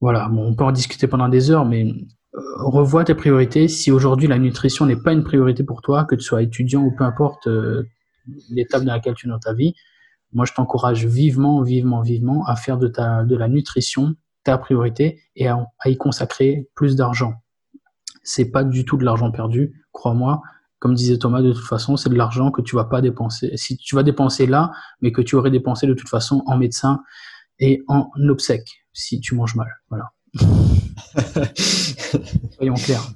[0.00, 1.94] voilà, bon, on peut en discuter pendant des heures, mais
[2.34, 3.68] revois tes priorités.
[3.68, 6.90] Si aujourd'hui la nutrition n'est pas une priorité pour toi, que tu sois étudiant ou
[6.90, 7.88] peu importe euh,
[8.50, 9.74] l'étape dans laquelle tu es dans ta vie,
[10.32, 15.22] moi je t'encourage vivement, vivement, vivement à faire de, ta, de la nutrition ta priorité
[15.36, 17.34] et à, y consacrer plus d'argent.
[18.22, 20.42] C'est pas du tout de l'argent perdu, crois-moi.
[20.78, 23.56] Comme disait Thomas, de toute façon, c'est de l'argent que tu vas pas dépenser.
[23.56, 24.70] Si tu vas dépenser là,
[25.00, 27.02] mais que tu aurais dépensé de toute façon en médecin
[27.58, 29.68] et en obsèques si tu manges mal.
[29.88, 30.13] Voilà.
[32.56, 33.14] Soyons clairs.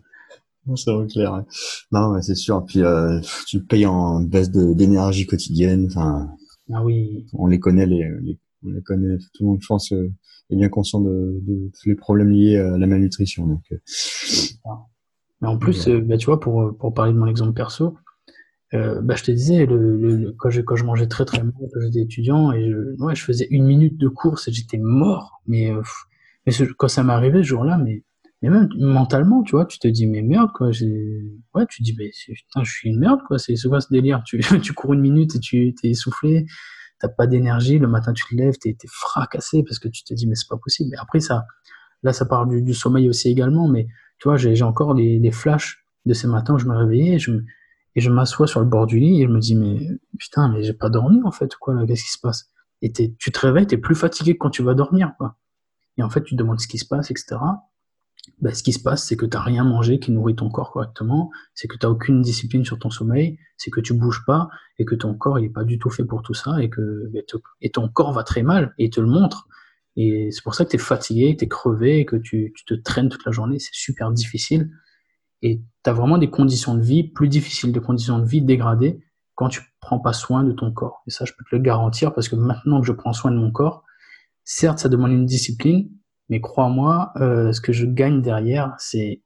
[0.76, 1.46] Soyons.
[1.92, 2.64] Non, c'est sûr.
[2.66, 5.86] Puis euh, tu payes en baisse d'énergie quotidienne.
[5.86, 6.28] Enfin,
[6.72, 7.26] ah oui.
[7.32, 8.04] On les connaît, les,
[8.64, 9.16] on les connaît.
[9.34, 10.12] Tout le monde, je pense, euh,
[10.50, 13.46] est bien conscient de, de, tous les problèmes liés à la malnutrition.
[13.46, 13.62] Donc.
[13.72, 13.78] Euh.
[15.40, 17.96] Mais en plus, bah, tu vois, pour pour parler de mon exemple perso,
[18.72, 21.80] bah, je te disais, le, le, quand, je, quand je mangeais très très mal, quand
[21.80, 25.40] j'étais étudiant, et je, ouais, je faisais une minute de course et j'étais mort.
[25.46, 25.70] Mais
[26.48, 28.04] mais quand ça m'est arrivé ce jour-là, mais,
[28.40, 30.68] mais même mentalement, tu vois, tu te dis, mais merde, quoi.
[30.68, 33.38] Ouais, tu te dis, mais putain, je suis une merde, quoi.
[33.38, 34.22] C'est quoi ce délire?
[34.62, 36.46] Tu, cours une minute et tu es essoufflé.
[37.00, 40.14] t'as pas d'énergie, le matin tu te lèves, t'es es fracassé parce que tu te
[40.14, 40.94] dis mais c'est pas possible.
[40.94, 41.46] Et après ça,
[42.02, 43.86] là ça parle du, sommeil aussi également, mais
[44.18, 47.18] tu vois, j'ai encore des, des, flashs de ces matins où je me réveillais et
[47.18, 47.32] je,
[47.94, 49.86] et je m'assois sur le bord du lit et je me dis mais
[50.18, 52.50] putain mais j'ai pas dormi en fait quoi là, qu'est-ce qui se passe?
[52.82, 55.36] Et tu te réveilles, t'es plus fatigué que quand tu vas dormir quoi.
[55.98, 57.36] Et en fait tu te demandes ce qui se passe, etc.
[58.40, 60.70] Bah, ce qui se passe, c'est que tu n'as rien mangé qui nourrit ton corps
[60.70, 64.48] correctement, c'est que tu n'as aucune discipline sur ton sommeil, c'est que tu bouges pas
[64.78, 67.10] et que ton corps il est pas du tout fait pour tout ça et que
[67.12, 67.20] bah,
[67.60, 69.48] et ton corps va très mal et il te le montre.
[69.96, 72.74] Et c'est pour ça que tu es fatigué, tu es crevé, que tu, tu, te
[72.74, 74.70] traînes toute la journée, c'est super difficile.
[75.42, 79.00] Et tu as vraiment des conditions de vie plus difficiles, des conditions de vie dégradées
[79.34, 81.02] quand tu prends pas soin de ton corps.
[81.08, 83.36] Et ça, je peux te le garantir parce que maintenant que je prends soin de
[83.36, 83.82] mon corps,
[84.48, 85.90] certes, ça demande une discipline,
[86.30, 89.22] mais crois-moi, euh, ce que je gagne derrière, c'est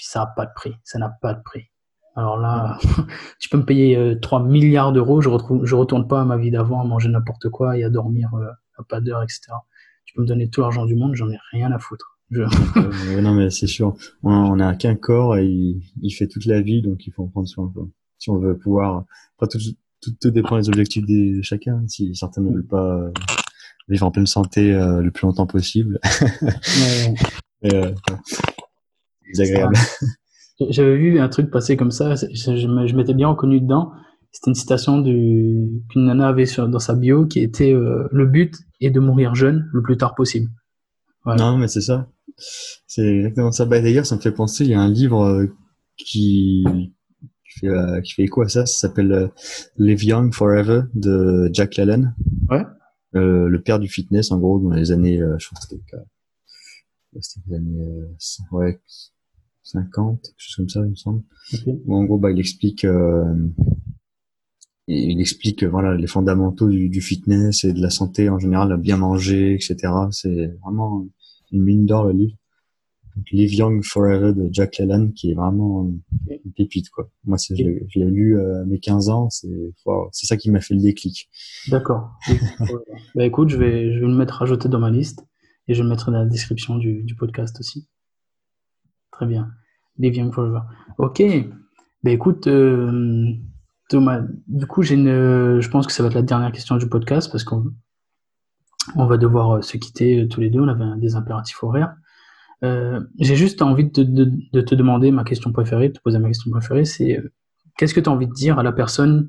[0.00, 0.74] ça n'a pas de prix.
[0.82, 1.70] Ça n'a pas de prix.
[2.16, 2.78] Alors là,
[3.38, 6.36] tu peux me payer 3 euh, milliards d'euros, je retrouve, je retourne pas à ma
[6.36, 9.40] vie d'avant, à manger n'importe quoi et à dormir euh, à pas d'heure, etc.
[10.04, 12.18] Tu peux me donner tout l'argent du monde, j'en ai rien à foutre.
[12.30, 13.94] non mais c'est sûr,
[14.24, 17.46] on n'a qu'un corps et il, fait toute la vie, donc il faut en prendre
[17.46, 17.72] soin.
[18.18, 19.04] Si on veut pouvoir,
[19.38, 19.58] tout,
[20.20, 21.84] tout, dépend des objectifs de chacun.
[21.86, 23.12] Si certains ne veulent pas
[23.88, 26.00] vivre en pleine santé euh, le plus longtemps possible.
[27.62, 27.72] ouais.
[27.72, 27.92] euh,
[29.38, 29.76] agréable.
[30.70, 33.92] J'avais vu un truc passer comme ça, je, m'étais bien reconnu dedans.
[34.32, 38.54] C'était une citation qu'une nana avait sur, dans sa bio qui était euh, le but
[38.80, 40.50] est de mourir jeune le plus tard possible.
[41.26, 42.08] Non, mais c'est ça.
[42.86, 43.64] C'est exactement ça.
[43.64, 45.46] Bah, D'ailleurs, ça me fait penser, il y a un livre euh,
[45.96, 46.64] qui,
[47.44, 49.30] qui, fait, qui fait écho à ça, ça s'appelle
[49.78, 52.14] Live Young Forever de Jack Lellen.
[52.48, 52.64] Ouais.
[53.16, 57.46] Euh, le père du fitness, en gros, dans les années, euh, je crois que c'était
[57.48, 58.78] les années euh, ouais,
[59.62, 61.22] 50, quelque chose comme ça, il me semble.
[61.88, 62.86] en gros, bah, il explique,
[64.86, 68.98] il explique voilà les fondamentaux du, du, fitness et de la santé en général, bien
[68.98, 69.76] manger, etc.
[70.10, 71.08] C'est vraiment
[71.52, 72.36] une mine d'or le livre.
[73.32, 75.90] Live Young Forever de Jack Lalanne, qui est vraiment
[76.28, 77.08] une pépite, quoi.
[77.24, 79.72] Moi, je, l'ai lu euh, à mes 15 ans, c'est
[80.12, 81.28] c'est ça qui m'a fait le déclic.
[81.68, 82.10] D'accord.
[83.14, 85.24] bah écoute, je vais, je vais le mettre rajouté dans ma liste
[85.68, 87.88] et je le mettrai dans la description du, du podcast aussi.
[89.10, 89.50] Très bien.
[89.98, 90.60] Live Young Forever.
[90.98, 91.22] Ok.
[92.02, 93.32] Bah écoute, euh,
[93.88, 96.88] Thomas, du coup, j'ai une, je pense que ça va être la dernière question du
[96.88, 97.72] podcast parce qu'on
[98.94, 100.60] on va devoir euh, se quitter tous les deux.
[100.60, 101.96] On avait des impératifs horaires.
[102.64, 106.50] Euh, j'ai juste envie de, te demander ma question préférée, de te poser ma question
[106.50, 107.32] préférée, c'est euh,
[107.76, 109.28] qu'est-ce que tu as envie de dire à la personne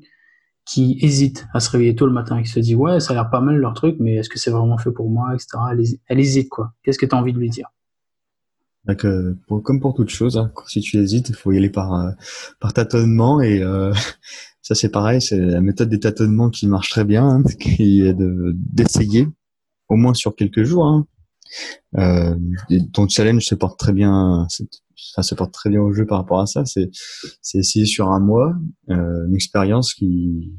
[0.64, 3.30] qui hésite à se réveiller tôt le matin, qui se dit ouais, ça a l'air
[3.30, 5.48] pas mal leur truc, mais est-ce que c'est vraiment fait pour moi, etc.
[6.08, 6.72] Elle, hésite quoi.
[6.82, 7.68] Qu'est-ce que tu as envie de lui dire?
[9.04, 12.14] Euh, comme pour toute chose, hein, si tu hésites, il faut y aller par,
[12.60, 13.62] par tâtonnement et
[14.62, 18.16] ça c'est pareil, c'est la méthode des tâtonnements qui marche très bien, hein, qui est
[18.16, 19.28] d'essayer
[19.88, 20.86] au moins sur quelques jours.
[20.86, 21.06] Hein,
[21.96, 22.36] euh,
[22.92, 24.46] ton challenge se porte très bien,
[24.96, 26.64] ça se porte très bien au jeu par rapport à ça.
[26.64, 26.90] C'est,
[27.42, 28.54] c'est essayer sur un mois
[28.90, 30.52] euh, une expérience qui,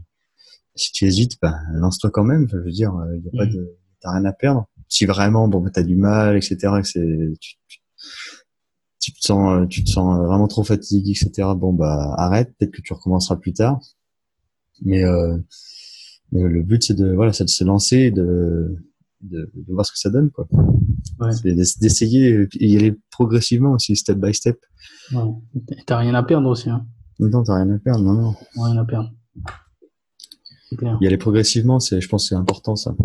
[0.75, 2.47] si tu hésites, ben lance-toi quand même.
[2.49, 3.53] Je veux dire, il euh, y a pas mm.
[3.53, 4.67] de, t'as rien à perdre.
[4.87, 7.55] Si vraiment, bon, ben, t'as du mal, etc., que c'est, tu,
[8.99, 11.49] tu, te sens, tu te sens vraiment trop fatigué, etc.
[11.55, 12.55] Bon, bah arrête.
[12.57, 13.79] Peut-être que tu recommenceras plus tard.
[14.81, 15.37] Mais, euh,
[16.31, 18.75] mais le but, c'est de, voilà, c'est de se lancer, de
[19.21, 20.47] de, de, voir ce que ça donne quoi.
[21.19, 21.29] Ouais.
[21.79, 24.57] d'essayer et y aller progressivement aussi step by step.
[25.13, 25.21] Ouais.
[25.85, 26.85] t'as rien à perdre aussi hein.
[27.19, 28.35] non t'as rien à perdre non non.
[28.55, 29.11] Rien à perdre.
[30.77, 30.97] Clair.
[31.01, 32.95] y aller progressivement c'est je pense c'est important ça.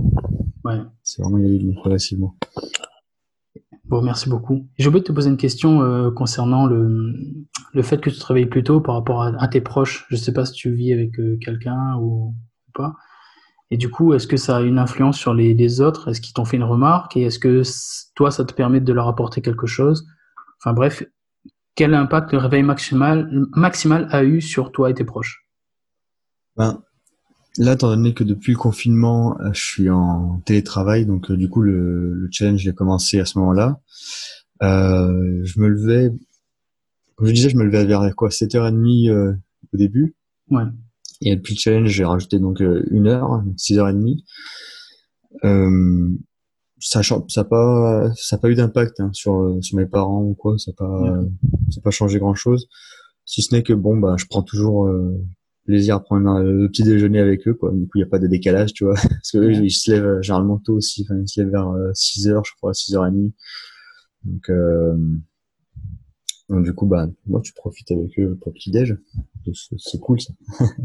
[0.64, 0.80] Ouais.
[1.02, 2.36] C'est vraiment y aller progressivement.
[3.86, 4.66] Bon merci beaucoup.
[4.78, 7.14] J'ai oublié de te poser une question euh, concernant le
[7.72, 10.06] le fait que tu te réveilles plus tôt par rapport à, à tes proches.
[10.10, 12.34] Je sais pas si tu vis avec euh, quelqu'un ou
[12.72, 12.94] pas
[13.74, 16.06] et du coup, est-ce que ça a une influence sur les, autres?
[16.06, 17.16] Est-ce qu'ils t'ont fait une remarque?
[17.16, 17.62] Et est-ce que
[18.14, 20.06] toi, ça te permet de leur apporter quelque chose?
[20.60, 21.02] Enfin bref,
[21.74, 25.44] quel impact le réveil maximal, maximal a eu sur toi et tes proches?
[26.56, 26.84] Ben,
[27.58, 31.48] Là, étant donné que depuis le confinement, euh, je suis en télétravail, donc euh, du
[31.48, 33.80] coup, le, challenge a commencé à ce moment-là.
[34.62, 36.12] Euh, je me levais,
[37.16, 39.32] comme je disais, je me levais vers quoi 7h30 euh,
[39.72, 40.14] au début.
[40.48, 40.62] Ouais.
[41.20, 44.24] Et depuis le challenge, j'ai rajouté donc euh, une heure, six heures et demie.
[45.44, 46.08] Euh,
[46.78, 50.58] ça ça pas ça pas eu d'impact hein, sur sur mes parents ou quoi.
[50.58, 51.20] Ça pas
[51.70, 52.68] ça pas changé grand chose
[53.24, 55.14] si ce n'est que bon bah je prends toujours euh,
[55.64, 57.72] plaisir à prendre le petit déjeuner avec eux quoi.
[57.72, 58.94] Du coup il y a pas de décalage tu vois.
[59.08, 61.06] Parce que ils se lèvent euh, généralement tôt aussi.
[61.06, 63.34] Enfin ils se lèvent vers 6 heures je crois 6 heures et demie.
[64.24, 64.96] Donc euh,
[66.48, 68.96] donc, du coup, bah, moi, tu profites avec eux pour le petit déj.
[69.78, 70.32] C'est cool, ça.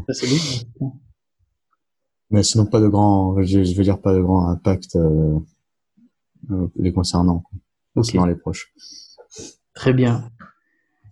[0.10, 0.92] c'est bien.
[2.32, 5.40] Mais sinon, pas de grand, je, veux dire, pas de grand impact euh,
[6.52, 7.44] euh, les concernant,
[7.96, 8.72] concernant les proches.
[9.74, 10.30] Très bien.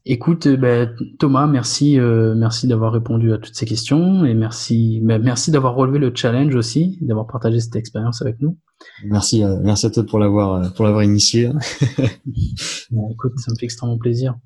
[0.10, 5.52] Écoute, ben, Thomas, merci, merci d'avoir répondu à toutes ces questions et merci, ben, merci
[5.52, 8.58] d'avoir relevé le challenge aussi, d'avoir partagé cette expérience avec nous.
[9.04, 11.52] Merci, merci à toi pour l'avoir, pour l'avoir initié.
[13.12, 14.38] écoute, ça me fait extrêmement plaisir.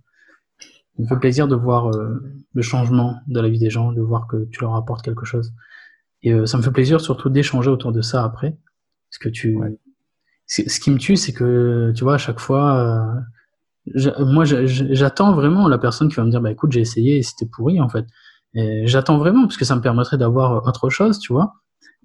[0.59, 4.27] Ça me fait plaisir de voir le changement de la vie des gens, de voir
[4.27, 5.53] que tu leur apportes quelque chose.
[6.23, 8.57] Et euh, ça me fait plaisir surtout d'échanger autour de ça après.
[9.09, 9.57] Parce que tu.
[10.47, 13.15] Ce qui me tue, c'est que, tu vois, à chaque fois.
[13.95, 17.23] Euh, moi, j'attends vraiment la personne qui va me dire bah écoute, j'ai essayé et
[17.23, 18.05] c'était pourri en fait.
[18.83, 21.53] J'attends vraiment parce que ça me permettrait d'avoir autre chose, tu vois.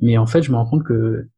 [0.01, 1.29] Mais en fait, je me rends compte que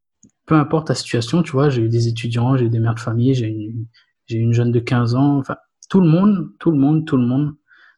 [0.47, 3.01] peu importe la situation, tu vois, j'ai eu des étudiants, j'ai eu des mères de
[3.01, 3.87] famille, j'ai une,
[4.31, 5.57] une jeune de 15 ans, enfin,
[5.89, 7.55] tout le monde, tout le monde, tout le monde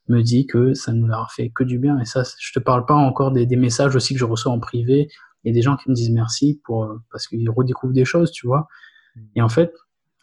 [0.09, 1.99] me dit que ça ne leur fait que du bien.
[2.01, 5.09] Et ça, je te parle pas encore des, messages aussi que je reçois en privé
[5.45, 8.47] et des gens qui me disent merci pour euh, parce qu'ils redécouvrent des choses, tu
[8.47, 8.67] vois.
[9.15, 9.21] Mm.
[9.37, 9.73] Et en fait,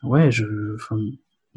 [0.04, 0.46] ouais, je,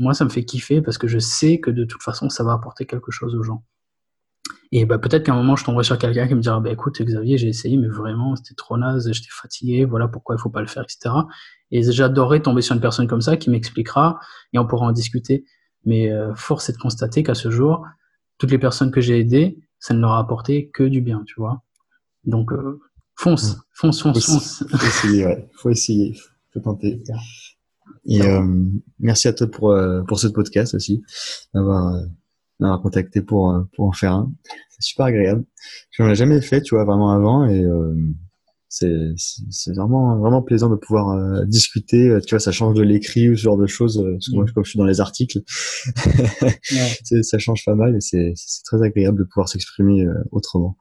[0.00, 2.54] moi, ça me fait kiffer parce que je sais que de toute façon, ça va
[2.54, 3.62] apporter quelque chose aux gens.
[4.72, 7.02] Et bah, peut-être qu'à un moment, je tomberai sur quelqu'un qui me dira, bah, écoute,
[7.02, 10.62] Xavier, j'ai essayé, mais vraiment, c'était trop naze, j'étais fatigué, voilà pourquoi il faut pas
[10.62, 11.14] le faire, etc.
[11.70, 14.18] Et j'adorerais tomber sur une personne comme ça qui m'expliquera
[14.54, 15.44] et on pourra en discuter.
[15.84, 17.84] Mais euh, force est de constater qu'à ce jour,
[18.38, 21.34] toutes les personnes que j'ai aidées, ça ne leur a apporté que du bien, tu
[21.36, 21.62] vois.
[22.24, 22.80] Donc, euh,
[23.16, 24.64] fonce, fonce, fonce, fonce.
[24.66, 25.48] Faut essayer, ouais.
[25.54, 26.16] Faut essayer,
[26.52, 27.02] faut tenter.
[28.06, 28.44] Et euh,
[28.98, 31.02] merci à toi pour euh, pour ce podcast aussi,
[31.54, 32.00] d'avoir
[32.58, 34.32] d'avoir contacté pour pour en faire un.
[34.70, 35.44] C'est super agréable.
[35.90, 37.64] Je n'en ai jamais fait, tu vois, vraiment avant et
[38.70, 39.12] c'est
[39.50, 43.28] c'est vraiment vraiment plaisant de pouvoir euh, discuter euh, tu vois ça change de l'écrit
[43.28, 44.52] ou ce genre de choses euh, parce que moi mm.
[44.52, 45.40] comme je suis dans les articles
[47.22, 50.76] ça change pas mal et c'est c'est très agréable de pouvoir s'exprimer autrement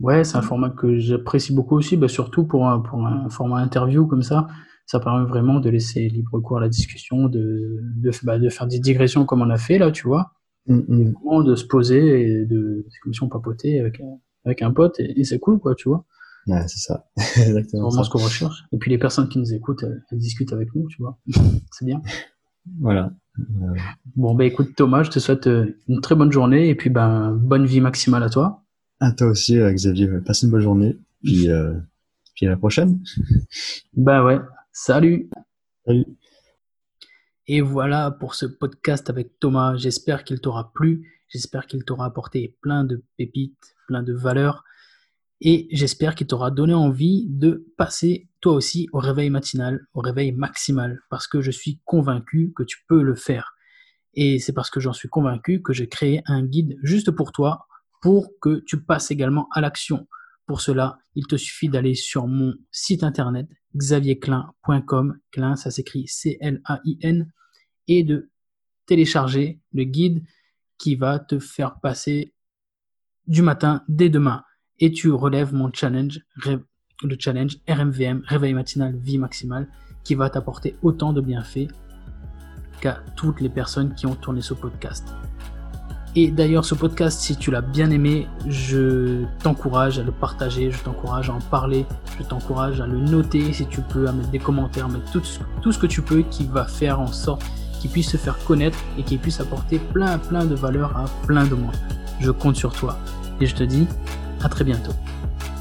[0.00, 3.58] ouais c'est un format que j'apprécie beaucoup aussi bah, surtout pour un pour un format
[3.58, 4.48] interview comme ça
[4.86, 8.66] ça permet vraiment de laisser libre cours à la discussion de de, bah, de faire
[8.66, 10.32] des digressions comme on a fait là tu vois
[10.66, 11.44] mm, mm.
[11.44, 14.00] de se poser et de c'est comme si on papotait avec
[14.44, 16.04] avec un pote et c'est cool quoi tu vois
[16.46, 17.06] Ouais, c'est ça.
[17.16, 17.90] Exactement.
[17.90, 18.64] C'est vraiment ce qu'on recherche.
[18.72, 21.18] Et puis les personnes qui nous écoutent, elles, discutent avec nous, tu vois.
[21.72, 22.00] c'est bien.
[22.80, 23.12] Voilà.
[24.16, 27.32] Bon, bah écoute Thomas, je te souhaite euh, une très bonne journée et puis ben
[27.32, 28.64] bonne vie maximale à toi.
[28.98, 30.08] À toi aussi, euh, Xavier.
[30.24, 30.96] Passe une bonne journée.
[31.22, 31.74] Puis, euh,
[32.34, 33.00] puis à la prochaine.
[33.94, 34.38] Ben ouais.
[34.78, 35.30] Salut.
[35.86, 36.04] Salut.
[37.46, 39.74] Et voilà pour ce podcast avec Thomas.
[39.78, 41.24] J'espère qu'il t'aura plu.
[41.28, 44.64] J'espère qu'il t'aura apporté plein de pépites, plein de valeurs
[45.40, 50.32] et j'espère qu'il t'aura donné envie de passer toi aussi au réveil matinal, au réveil
[50.32, 53.54] maximal, parce que je suis convaincu que tu peux le faire.
[54.12, 57.66] Et c'est parce que j'en suis convaincu que j'ai créé un guide juste pour toi,
[58.02, 60.06] pour que tu passes également à l'action.
[60.46, 67.30] Pour cela, il te suffit d'aller sur mon site internet xavierclin.com, Clin, ça s'écrit C-L-A-I-N,
[67.88, 68.30] et de
[68.86, 70.22] télécharger le guide
[70.78, 72.32] qui va te faire passer
[73.26, 74.44] du matin dès demain.
[74.78, 79.68] Et tu relèves mon challenge, le challenge RMVM, réveil matinal, vie maximale,
[80.04, 81.68] qui va t'apporter autant de bienfaits
[82.80, 85.08] qu'à toutes les personnes qui ont tourné ce podcast.
[86.18, 90.78] Et d'ailleurs, ce podcast, si tu l'as bien aimé, je t'encourage à le partager, je
[90.78, 91.84] t'encourage à en parler,
[92.18, 95.20] je t'encourage à le noter si tu peux, à mettre des commentaires, mettre tout,
[95.60, 97.44] tout ce que tu peux qui va faire en sorte
[97.82, 101.44] qu'il puisse se faire connaître et qu'il puisse apporter plein, plein de valeur à plein
[101.44, 101.76] de monde.
[102.18, 102.98] Je compte sur toi.
[103.42, 103.86] Et je te dis
[104.42, 104.92] à très bientôt.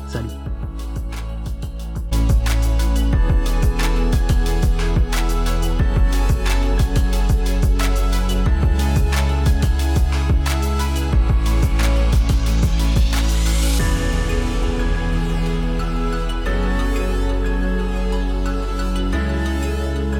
[0.08, 0.30] Salut.